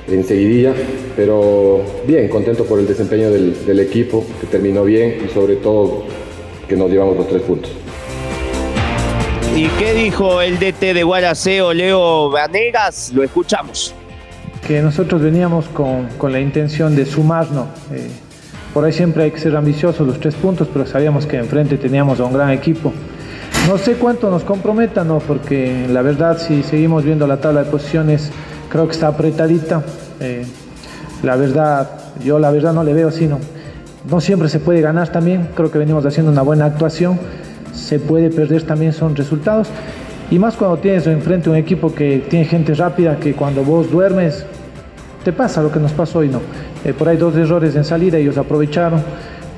en 0.08 0.24
seguidilla. 0.24 0.72
Pero 1.16 1.82
bien, 2.06 2.28
contento 2.28 2.64
por 2.64 2.78
el 2.78 2.86
desempeño 2.86 3.30
del, 3.30 3.66
del 3.66 3.80
equipo, 3.80 4.24
que 4.40 4.46
terminó 4.46 4.84
bien 4.84 5.18
y 5.26 5.34
sobre 5.34 5.56
todo 5.56 6.04
que 6.68 6.76
nos 6.76 6.90
llevamos 6.90 7.16
los 7.16 7.28
tres 7.28 7.42
puntos. 7.42 7.72
¿Y 9.54 9.68
qué 9.78 9.94
dijo 9.94 10.42
el 10.42 10.58
DT 10.58 10.92
de 10.92 11.02
Guaraceo, 11.02 11.72
Leo 11.72 12.30
Vanegas? 12.30 13.10
Lo 13.14 13.24
escuchamos 13.24 13.94
que 14.66 14.83
nosotros 14.83 15.22
veníamos 15.22 15.68
con, 15.68 16.09
con 16.18 16.33
la 16.33 16.40
intención 16.40 16.96
de 16.96 17.07
sumarnos. 17.07 17.66
Eh, 17.92 18.09
por 18.74 18.85
ahí 18.85 18.92
siempre 18.92 19.22
hay 19.22 19.31
que 19.31 19.38
ser 19.38 19.55
ambiciosos 19.55 20.07
los 20.07 20.18
tres 20.18 20.35
puntos, 20.35 20.68
pero 20.72 20.85
sabíamos 20.87 21.24
que 21.24 21.37
enfrente 21.37 21.79
teníamos 21.79 22.18
a 22.18 22.24
un 22.24 22.33
gran 22.33 22.50
equipo. 22.50 22.92
No 23.68 23.79
sé 23.79 23.94
cuánto 23.94 24.29
nos 24.29 24.42
comprometa, 24.42 25.05
¿no? 25.05 25.18
porque 25.20 25.87
la 25.88 26.02
verdad 26.02 26.38
si 26.38 26.64
seguimos 26.64 27.05
viendo 27.05 27.26
la 27.29 27.37
tabla 27.37 27.62
de 27.62 27.70
posiciones, 27.70 28.31
creo 28.68 28.87
que 28.87 28.92
está 28.92 29.07
apretadita. 29.07 29.83
Eh, 30.20 30.44
la 31.22 31.37
verdad, 31.37 31.88
yo 32.24 32.38
la 32.40 32.50
verdad 32.50 32.72
no 32.72 32.83
le 32.83 32.92
veo 32.92 33.09
así, 33.09 33.26
¿no? 33.26 33.38
No 34.11 34.20
siempre 34.20 34.48
se 34.48 34.59
puede 34.59 34.81
ganar 34.81 35.09
también, 35.11 35.48
creo 35.55 35.70
que 35.70 35.79
venimos 35.79 36.05
haciendo 36.05 36.31
una 36.33 36.42
buena 36.42 36.64
actuación, 36.64 37.18
se 37.72 37.98
puede 37.98 38.31
perder 38.31 38.62
también 38.64 38.92
son 38.92 39.14
resultados. 39.14 39.68
Y 40.29 40.40
más 40.40 40.57
cuando 40.57 40.79
tienes 40.79 41.07
enfrente 41.07 41.48
un 41.48 41.57
equipo 41.57 41.94
que 41.94 42.24
tiene 42.29 42.44
gente 42.44 42.74
rápida, 42.74 43.16
que 43.16 43.35
cuando 43.35 43.62
vos 43.62 43.90
duermes 43.90 44.44
te 45.26 45.32
pasa 45.32 45.60
lo 45.60 45.72
que 45.72 45.80
nos 45.80 45.90
pasó 45.90 46.20
hoy, 46.20 46.28
¿no? 46.28 46.40
Eh, 46.84 46.92
por 46.92 47.08
ahí 47.08 47.16
dos 47.16 47.34
errores 47.34 47.74
en 47.74 47.84
salida, 47.84 48.16
ellos 48.16 48.38
aprovecharon. 48.38 49.02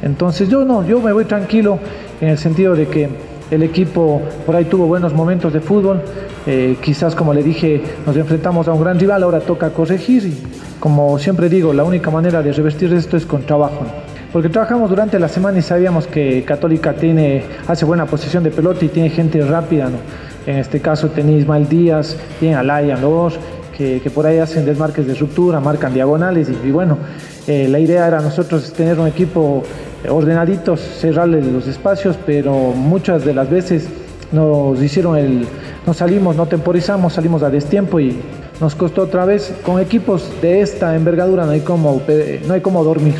Entonces 0.03 0.49
yo 0.49 0.65
no, 0.65 0.83
yo 0.83 0.99
me 0.99 1.13
voy 1.13 1.27
tranquilo 1.27 1.79
en 2.23 2.29
el 2.31 2.39
sentido 2.39 2.75
de 2.75 2.87
que 2.87 3.11
el 3.51 3.63
equipo 3.63 4.23
por 4.47 4.57
ahí 4.57 4.65
tuvo 4.65 4.87
buenos 4.87 5.13
momentos 5.13 5.53
de 5.53 5.61
fútbol. 5.61 6.01
Eh, 6.47 6.79
quizás 6.81 7.15
como 7.15 7.35
le 7.35 7.43
dije, 7.43 7.83
nos 8.07 8.17
enfrentamos 8.17 8.67
a 8.67 8.73
un 8.73 8.81
gran 8.81 8.99
rival, 8.99 9.23
ahora 9.23 9.41
toca 9.41 9.69
corregir 9.69 10.25
y 10.25 10.43
como 10.81 11.19
siempre 11.19 11.51
digo, 11.51 11.75
la 11.75 11.85
única 11.85 12.11
manera 12.11 12.43
de 12.43 12.51
revertir 12.51 12.91
esto 12.95 13.19
es 13.19 13.27
con 13.27 13.43
trabajo. 13.43 13.85
Porque 14.33 14.49
trabajamos 14.49 14.89
durante 14.89 15.19
la 15.19 15.29
semana 15.29 15.59
y 15.59 15.63
sabíamos 15.63 16.07
que 16.07 16.45
Católica 16.45 16.95
tiene, 16.95 17.43
hace 17.67 17.85
buena 17.85 18.07
posición 18.07 18.43
de 18.43 18.51
pelota 18.51 18.87
y 18.87 18.89
tiene 18.89 19.11
gente 19.11 19.45
rápida. 19.45 19.91
¿no? 19.91 19.99
En 20.47 20.57
este 20.57 20.81
caso 20.81 21.09
tenéis 21.09 21.43
Ismael 21.43 21.69
Díaz, 21.69 22.17
tiene 22.41 22.55
a 22.55 22.63
Laia 22.63 22.97
Lobos, 22.97 23.39
que, 23.79 24.11
por 24.13 24.27
ahí 24.27 24.39
hacen 24.39 24.67
desmarques 24.67 25.07
de 25.07 25.15
ruptura, 25.15 25.61
marcan 25.61 25.95
diagonales 25.95 26.49
y, 26.65 26.71
bueno, 26.73 26.99
eh, 27.47 27.69
la 27.69 27.79
idea 27.79 28.09
era 28.09 28.21
nosotros 28.21 28.73
tener 28.73 28.99
un 28.99 29.07
equipo 29.07 29.63
ordenadito, 30.09 30.77
cerrarle 30.77 31.41
los 31.41 31.67
espacios, 31.69 32.19
pero 32.27 32.53
muchas 32.53 33.25
de 33.25 33.35
las 33.35 33.49
veces 33.49 33.89
nos 34.33 34.83
hicieron 34.83 35.17
el, 35.17 35.47
nos 35.87 35.97
salimos, 35.97 36.35
no 36.35 36.47
temporizamos, 36.47 37.13
salimos 37.13 37.43
a 37.45 37.51
destiempo 37.51 38.01
y 38.01 38.19
nos 38.61 38.75
costó 38.75 39.03
otra 39.03 39.25
vez. 39.25 39.55
Con 39.65 39.81
equipos 39.81 40.29
de 40.43 40.61
esta 40.61 40.97
envergadura 40.97 41.47
no 41.47 41.53
hay 41.53 41.61
como, 41.61 42.03
no 42.47 42.55
hay 42.55 42.61
como 42.61 42.83
dormir 42.83 43.15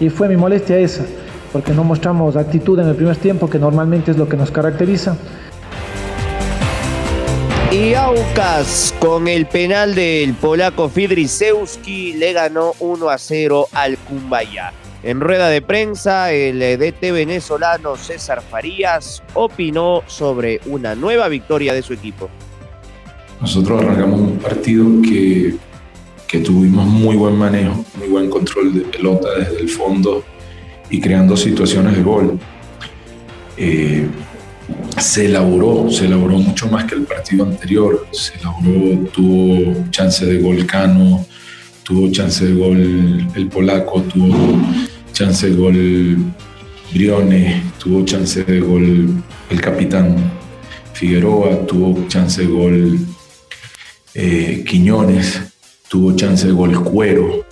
y 0.00 0.08
fue 0.08 0.28
mi 0.28 0.36
molestia 0.36 0.78
esa, 0.78 1.04
porque 1.52 1.72
no 1.72 1.84
mostramos 1.84 2.36
actitud 2.36 2.78
en 2.78 2.88
el 2.88 2.94
primer 2.94 3.16
tiempo, 3.16 3.48
que 3.48 3.58
normalmente 3.58 4.10
es 4.10 4.16
lo 4.16 4.28
que 4.28 4.36
nos 4.36 4.50
caracteriza. 4.50 5.16
Y 7.78 7.94
Aucas, 7.94 8.92
con 8.98 9.28
el 9.28 9.46
penal 9.46 9.94
del 9.94 10.34
polaco 10.34 10.88
Fidrisewski, 10.88 12.14
le 12.14 12.32
ganó 12.32 12.72
1 12.80 13.08
a 13.08 13.16
0 13.18 13.68
al 13.72 13.96
Cumbaya. 13.98 14.72
En 15.04 15.20
rueda 15.20 15.48
de 15.48 15.62
prensa, 15.62 16.32
el 16.32 16.58
DT 16.58 17.12
venezolano 17.12 17.96
César 17.96 18.42
Farías 18.42 19.22
opinó 19.34 20.02
sobre 20.08 20.60
una 20.66 20.96
nueva 20.96 21.28
victoria 21.28 21.72
de 21.72 21.82
su 21.82 21.92
equipo. 21.92 22.28
Nosotros 23.40 23.80
arrancamos 23.80 24.22
un 24.22 24.38
partido 24.38 24.84
que, 25.00 25.54
que 26.26 26.40
tuvimos 26.40 26.84
muy 26.84 27.14
buen 27.14 27.36
manejo, 27.36 27.84
muy 27.96 28.08
buen 28.08 28.28
control 28.28 28.74
de 28.74 28.80
pelota 28.80 29.28
desde 29.38 29.60
el 29.60 29.68
fondo 29.68 30.24
y 30.90 31.00
creando 31.00 31.36
situaciones 31.36 31.96
de 31.96 32.02
gol. 32.02 32.40
Eh, 33.56 34.08
se 35.00 35.26
elaboró, 35.26 35.90
se 35.90 36.06
elaboró 36.06 36.38
mucho 36.38 36.68
más 36.68 36.84
que 36.84 36.94
el 36.96 37.02
partido 37.02 37.44
anterior. 37.44 38.06
Se 38.12 38.34
elaboró, 38.38 39.08
tuvo 39.12 39.90
chance 39.90 40.24
de 40.26 40.38
gol 40.38 40.66
Cano, 40.66 41.26
tuvo 41.82 42.10
chance 42.10 42.44
de 42.44 42.54
gol 42.54 43.28
el 43.34 43.48
polaco, 43.48 44.02
tuvo 44.02 44.58
chance 45.12 45.48
de 45.48 45.56
gol 45.56 46.16
Briones, 46.92 47.62
tuvo 47.78 48.04
chance 48.04 48.44
de 48.44 48.60
gol 48.60 49.22
el 49.50 49.60
capitán 49.60 50.16
Figueroa, 50.94 51.66
tuvo 51.66 52.06
chance 52.08 52.42
de 52.42 52.48
gol 52.48 52.98
eh, 54.14 54.64
Quiñones, 54.66 55.40
tuvo 55.88 56.14
chance 56.16 56.46
de 56.46 56.52
gol 56.52 56.82
Cuero. 56.82 57.46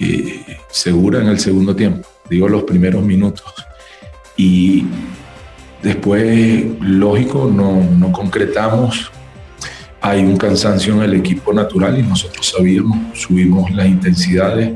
Eh, 0.00 0.58
segura 0.70 1.20
en 1.20 1.28
el 1.28 1.40
segundo 1.40 1.74
tiempo, 1.74 2.08
digo 2.30 2.48
los 2.48 2.62
primeros 2.62 3.02
minutos. 3.02 3.52
Y 4.36 4.84
Después, 5.82 6.64
lógico, 6.80 7.50
no, 7.52 8.12
concretamos. 8.12 9.10
Hay 10.00 10.22
un 10.22 10.36
cansancio 10.36 10.94
en 10.94 11.02
el 11.02 11.14
equipo 11.14 11.52
natural 11.52 11.98
y 11.98 12.02
nosotros 12.02 12.52
sabíamos, 12.56 13.18
subimos 13.18 13.70
las 13.72 13.86
intensidades, 13.86 14.72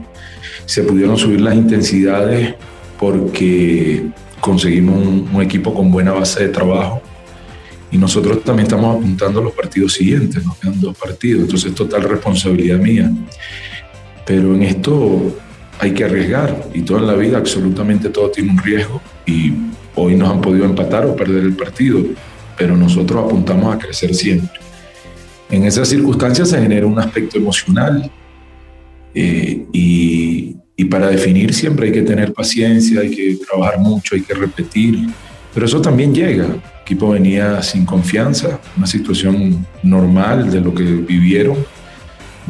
se 0.64 0.82
pudieron 0.82 1.16
subir 1.16 1.40
las 1.40 1.54
intensidades 1.54 2.54
porque 2.98 4.06
conseguimos 4.40 5.06
un, 5.32 5.42
equipo 5.42 5.72
con 5.74 5.90
buena 5.90 6.12
base 6.12 6.44
de 6.44 6.48
trabajo. 6.48 7.02
Y 7.90 7.98
nosotros 7.98 8.42
también 8.42 8.66
estamos 8.66 8.96
apuntando 8.96 9.40
a 9.40 9.44
los 9.44 9.52
partidos 9.52 9.92
siguientes, 9.92 10.44
nos 10.44 10.56
quedan 10.58 10.80
dos 10.80 10.96
partidos, 10.96 11.42
entonces 11.42 11.70
es 11.70 11.76
total 11.76 12.02
responsabilidad 12.04 12.78
mía. 12.78 13.10
Pero 14.24 14.54
en 14.54 14.62
esto 14.62 15.36
hay 15.78 15.92
que 15.92 16.04
arriesgar 16.04 16.68
y 16.72 16.82
toda 16.82 17.00
la 17.00 17.14
vida 17.14 17.38
absolutamente 17.38 18.08
todo 18.08 18.30
tiene 18.30 18.50
un 18.52 18.58
riesgo 18.58 19.00
y 19.26 19.52
hoy 19.94 20.16
nos 20.16 20.30
han 20.30 20.40
podido 20.40 20.64
empatar 20.64 21.04
o 21.06 21.16
perder 21.16 21.44
el 21.44 21.54
partido, 21.54 22.00
pero 22.56 22.76
nosotros 22.76 23.24
apuntamos 23.24 23.74
a 23.74 23.78
crecer 23.78 24.14
siempre. 24.14 24.60
En 25.50 25.64
esas 25.64 25.88
circunstancias 25.88 26.48
se 26.48 26.60
genera 26.60 26.86
un 26.86 26.98
aspecto 26.98 27.36
emocional 27.36 28.10
eh, 29.14 29.66
y, 29.72 30.56
para 30.90 31.08
definir 31.08 31.54
siempre 31.54 31.86
hay 31.86 31.92
que 31.92 32.02
tener 32.02 32.34
paciencia, 32.34 33.00
hay 33.00 33.10
que 33.10 33.38
trabajar 33.48 33.78
mucho, 33.78 34.14
hay 34.14 34.20
que 34.22 34.34
repetir, 34.34 35.08
pero 35.54 35.64
eso 35.64 35.80
también 35.80 36.14
llega. 36.14 36.44
El 36.44 36.60
equipo 36.82 37.10
venía 37.10 37.62
sin 37.62 37.86
confianza, 37.86 38.60
una 38.76 38.86
situación 38.86 39.64
normal 39.82 40.50
de 40.50 40.60
lo 40.60 40.74
que 40.74 40.82
vivieron. 40.82 41.56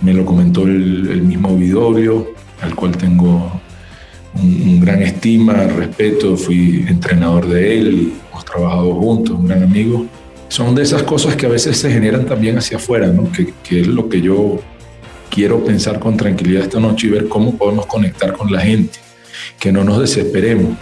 Me 0.03 0.13
lo 0.13 0.25
comentó 0.25 0.65
el, 0.65 1.23
mismo 1.23 1.57
Vidorio, 1.57 2.33
al 2.63 2.75
cual 2.75 2.97
tengo 2.97 3.61
un, 4.35 4.81
gran 4.81 5.03
estima, 5.03 5.55
respeto, 5.55 6.37
fui 6.37 6.85
entrenador 6.89 7.49
de 7.49 7.79
él, 7.79 8.13
hemos 8.31 8.45
trabajado 8.45 8.95
juntos, 8.95 9.37
un 9.39 9.47
gran 9.47 9.63
amigo. 9.63 10.07
Son 10.49 10.75
de 10.75 10.83
esas 10.83 11.03
cosas 11.03 11.37
que 11.37 11.47
a 11.47 11.49
veces 11.49 11.79
se 11.79 11.91
generan 11.91 12.27
también 12.27 12.59
hacia 12.59 12.77
afuera, 12.77 13.07
¿no? 13.09 13.31
que, 13.33 13.55
que 13.63 13.81
es 13.81 13.87
lo 13.87 14.09
que 14.09 14.21
yo 14.21 14.61
quiero 15.31 15.65
pensar 15.65 15.99
con 15.99 16.17
tranquilidad 16.17 16.65
esta 16.65 16.79
noche 16.79 17.07
y 17.07 17.11
ver 17.11 17.29
cómo 17.29 17.57
podemos 17.57 17.87
conectar 17.87 18.33
con 18.35 18.53
la 18.53 18.61
gente, 18.61 18.99
que 19.59 19.73
no 19.73 19.83
nos 19.83 20.01
desesperemos. 20.01 20.77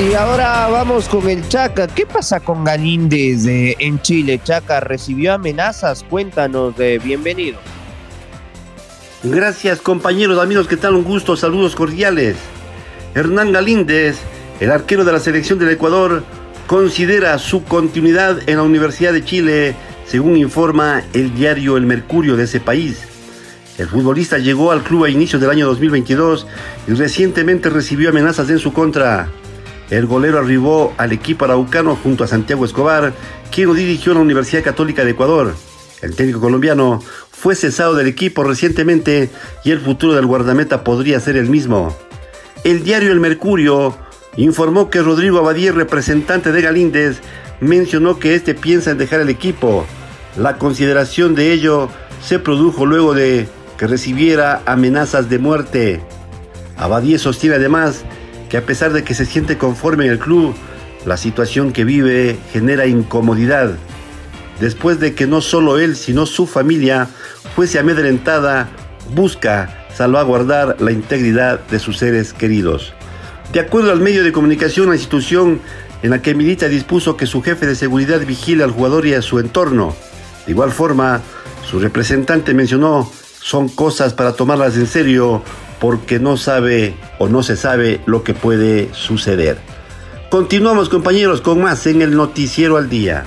Y 0.00 0.14
ahora 0.14 0.68
vamos 0.68 1.08
con 1.08 1.28
el 1.28 1.46
Chaca. 1.48 1.88
¿Qué 1.88 2.06
pasa 2.06 2.38
con 2.38 2.62
Galíndez 2.62 3.44
en 3.46 4.00
Chile? 4.00 4.40
Chaca 4.42 4.78
recibió 4.78 5.34
amenazas. 5.34 6.04
Cuéntanos, 6.08 6.76
de 6.76 7.00
bienvenido. 7.00 7.58
Gracias 9.24 9.80
compañeros, 9.80 10.40
amigos, 10.40 10.68
¿qué 10.68 10.76
tal? 10.76 10.94
Un 10.94 11.02
gusto, 11.02 11.36
saludos 11.36 11.74
cordiales. 11.74 12.36
Hernán 13.16 13.50
Galíndez, 13.50 14.16
el 14.60 14.70
arquero 14.70 15.04
de 15.04 15.10
la 15.10 15.18
selección 15.18 15.58
del 15.58 15.70
Ecuador, 15.70 16.22
considera 16.68 17.36
su 17.38 17.64
continuidad 17.64 18.38
en 18.48 18.58
la 18.58 18.62
Universidad 18.62 19.12
de 19.12 19.24
Chile, 19.24 19.74
según 20.06 20.36
informa 20.36 21.02
el 21.14 21.34
diario 21.34 21.76
El 21.76 21.84
Mercurio 21.84 22.36
de 22.36 22.44
ese 22.44 22.60
país. 22.60 23.00
El 23.76 23.88
futbolista 23.88 24.38
llegó 24.38 24.70
al 24.70 24.84
club 24.84 25.02
a 25.02 25.10
inicios 25.10 25.42
del 25.42 25.50
año 25.50 25.66
2022 25.66 26.46
y 26.86 26.92
recientemente 26.92 27.70
recibió 27.70 28.10
amenazas 28.10 28.48
en 28.50 28.60
su 28.60 28.72
contra. 28.72 29.28
El 29.90 30.06
golero 30.06 30.38
arribó 30.38 30.94
al 30.96 31.10
equipo 31.10 31.44
araucano 31.44 31.96
junto 31.96 32.22
a 32.22 32.28
Santiago 32.28 32.64
Escobar, 32.64 33.12
quien 33.50 33.66
lo 33.66 33.74
dirigió 33.74 34.12
en 34.12 34.18
la 34.18 34.24
Universidad 34.24 34.62
Católica 34.62 35.04
de 35.04 35.10
Ecuador. 35.10 35.56
El 36.02 36.14
técnico 36.14 36.40
colombiano 36.40 37.02
fue 37.38 37.54
cesado 37.54 37.94
del 37.94 38.08
equipo 38.08 38.42
recientemente 38.42 39.30
y 39.64 39.70
el 39.70 39.78
futuro 39.78 40.14
del 40.14 40.26
guardameta 40.26 40.82
podría 40.82 41.20
ser 41.20 41.36
el 41.36 41.48
mismo. 41.48 41.96
El 42.64 42.82
diario 42.82 43.12
El 43.12 43.20
Mercurio 43.20 43.96
informó 44.36 44.90
que 44.90 45.02
Rodrigo 45.02 45.38
Abadía, 45.38 45.70
representante 45.70 46.50
de 46.50 46.62
Galíndez, 46.62 47.20
mencionó 47.60 48.18
que 48.18 48.34
este 48.34 48.54
piensa 48.54 48.90
en 48.90 48.98
dejar 48.98 49.20
el 49.20 49.28
equipo. 49.28 49.86
La 50.36 50.58
consideración 50.58 51.36
de 51.36 51.52
ello 51.52 51.88
se 52.24 52.40
produjo 52.40 52.86
luego 52.86 53.14
de 53.14 53.48
que 53.76 53.86
recibiera 53.86 54.60
amenazas 54.66 55.30
de 55.30 55.38
muerte. 55.38 56.00
Abadía 56.76 57.20
sostiene 57.20 57.54
además 57.56 58.02
que 58.50 58.56
a 58.56 58.66
pesar 58.66 58.92
de 58.92 59.04
que 59.04 59.14
se 59.14 59.26
siente 59.26 59.58
conforme 59.58 60.06
en 60.06 60.10
el 60.10 60.18
club, 60.18 60.56
la 61.06 61.16
situación 61.16 61.72
que 61.72 61.84
vive 61.84 62.36
genera 62.52 62.86
incomodidad. 62.86 63.76
Después 64.60 64.98
de 64.98 65.14
que 65.14 65.26
no 65.26 65.40
solo 65.40 65.78
él, 65.78 65.96
sino 65.96 66.26
su 66.26 66.46
familia 66.46 67.08
fuese 67.54 67.78
amedrentada, 67.78 68.68
busca 69.14 69.86
salvaguardar 69.94 70.76
la 70.80 70.92
integridad 70.92 71.60
de 71.68 71.78
sus 71.78 71.98
seres 71.98 72.32
queridos. 72.32 72.92
De 73.52 73.60
acuerdo 73.60 73.92
al 73.92 74.00
medio 74.00 74.24
de 74.24 74.32
comunicación, 74.32 74.88
la 74.88 74.96
institución 74.96 75.60
en 76.02 76.10
la 76.10 76.22
que 76.22 76.34
milita 76.34 76.68
dispuso 76.68 77.16
que 77.16 77.26
su 77.26 77.42
jefe 77.42 77.66
de 77.66 77.74
seguridad 77.74 78.20
vigile 78.20 78.62
al 78.62 78.70
jugador 78.70 79.06
y 79.06 79.14
a 79.14 79.22
su 79.22 79.38
entorno. 79.38 79.96
De 80.46 80.52
igual 80.52 80.70
forma, 80.70 81.20
su 81.68 81.80
representante 81.80 82.54
mencionó, 82.54 83.10
son 83.40 83.68
cosas 83.68 84.14
para 84.14 84.32
tomarlas 84.32 84.76
en 84.76 84.86
serio 84.86 85.42
porque 85.80 86.18
no 86.18 86.36
sabe 86.36 86.94
o 87.18 87.28
no 87.28 87.42
se 87.42 87.56
sabe 87.56 88.00
lo 88.06 88.22
que 88.24 88.34
puede 88.34 88.90
suceder. 88.92 89.58
Continuamos 90.30 90.88
compañeros 90.88 91.40
con 91.40 91.60
más 91.60 91.86
en 91.86 92.02
el 92.02 92.14
noticiero 92.14 92.76
al 92.76 92.90
día. 92.90 93.26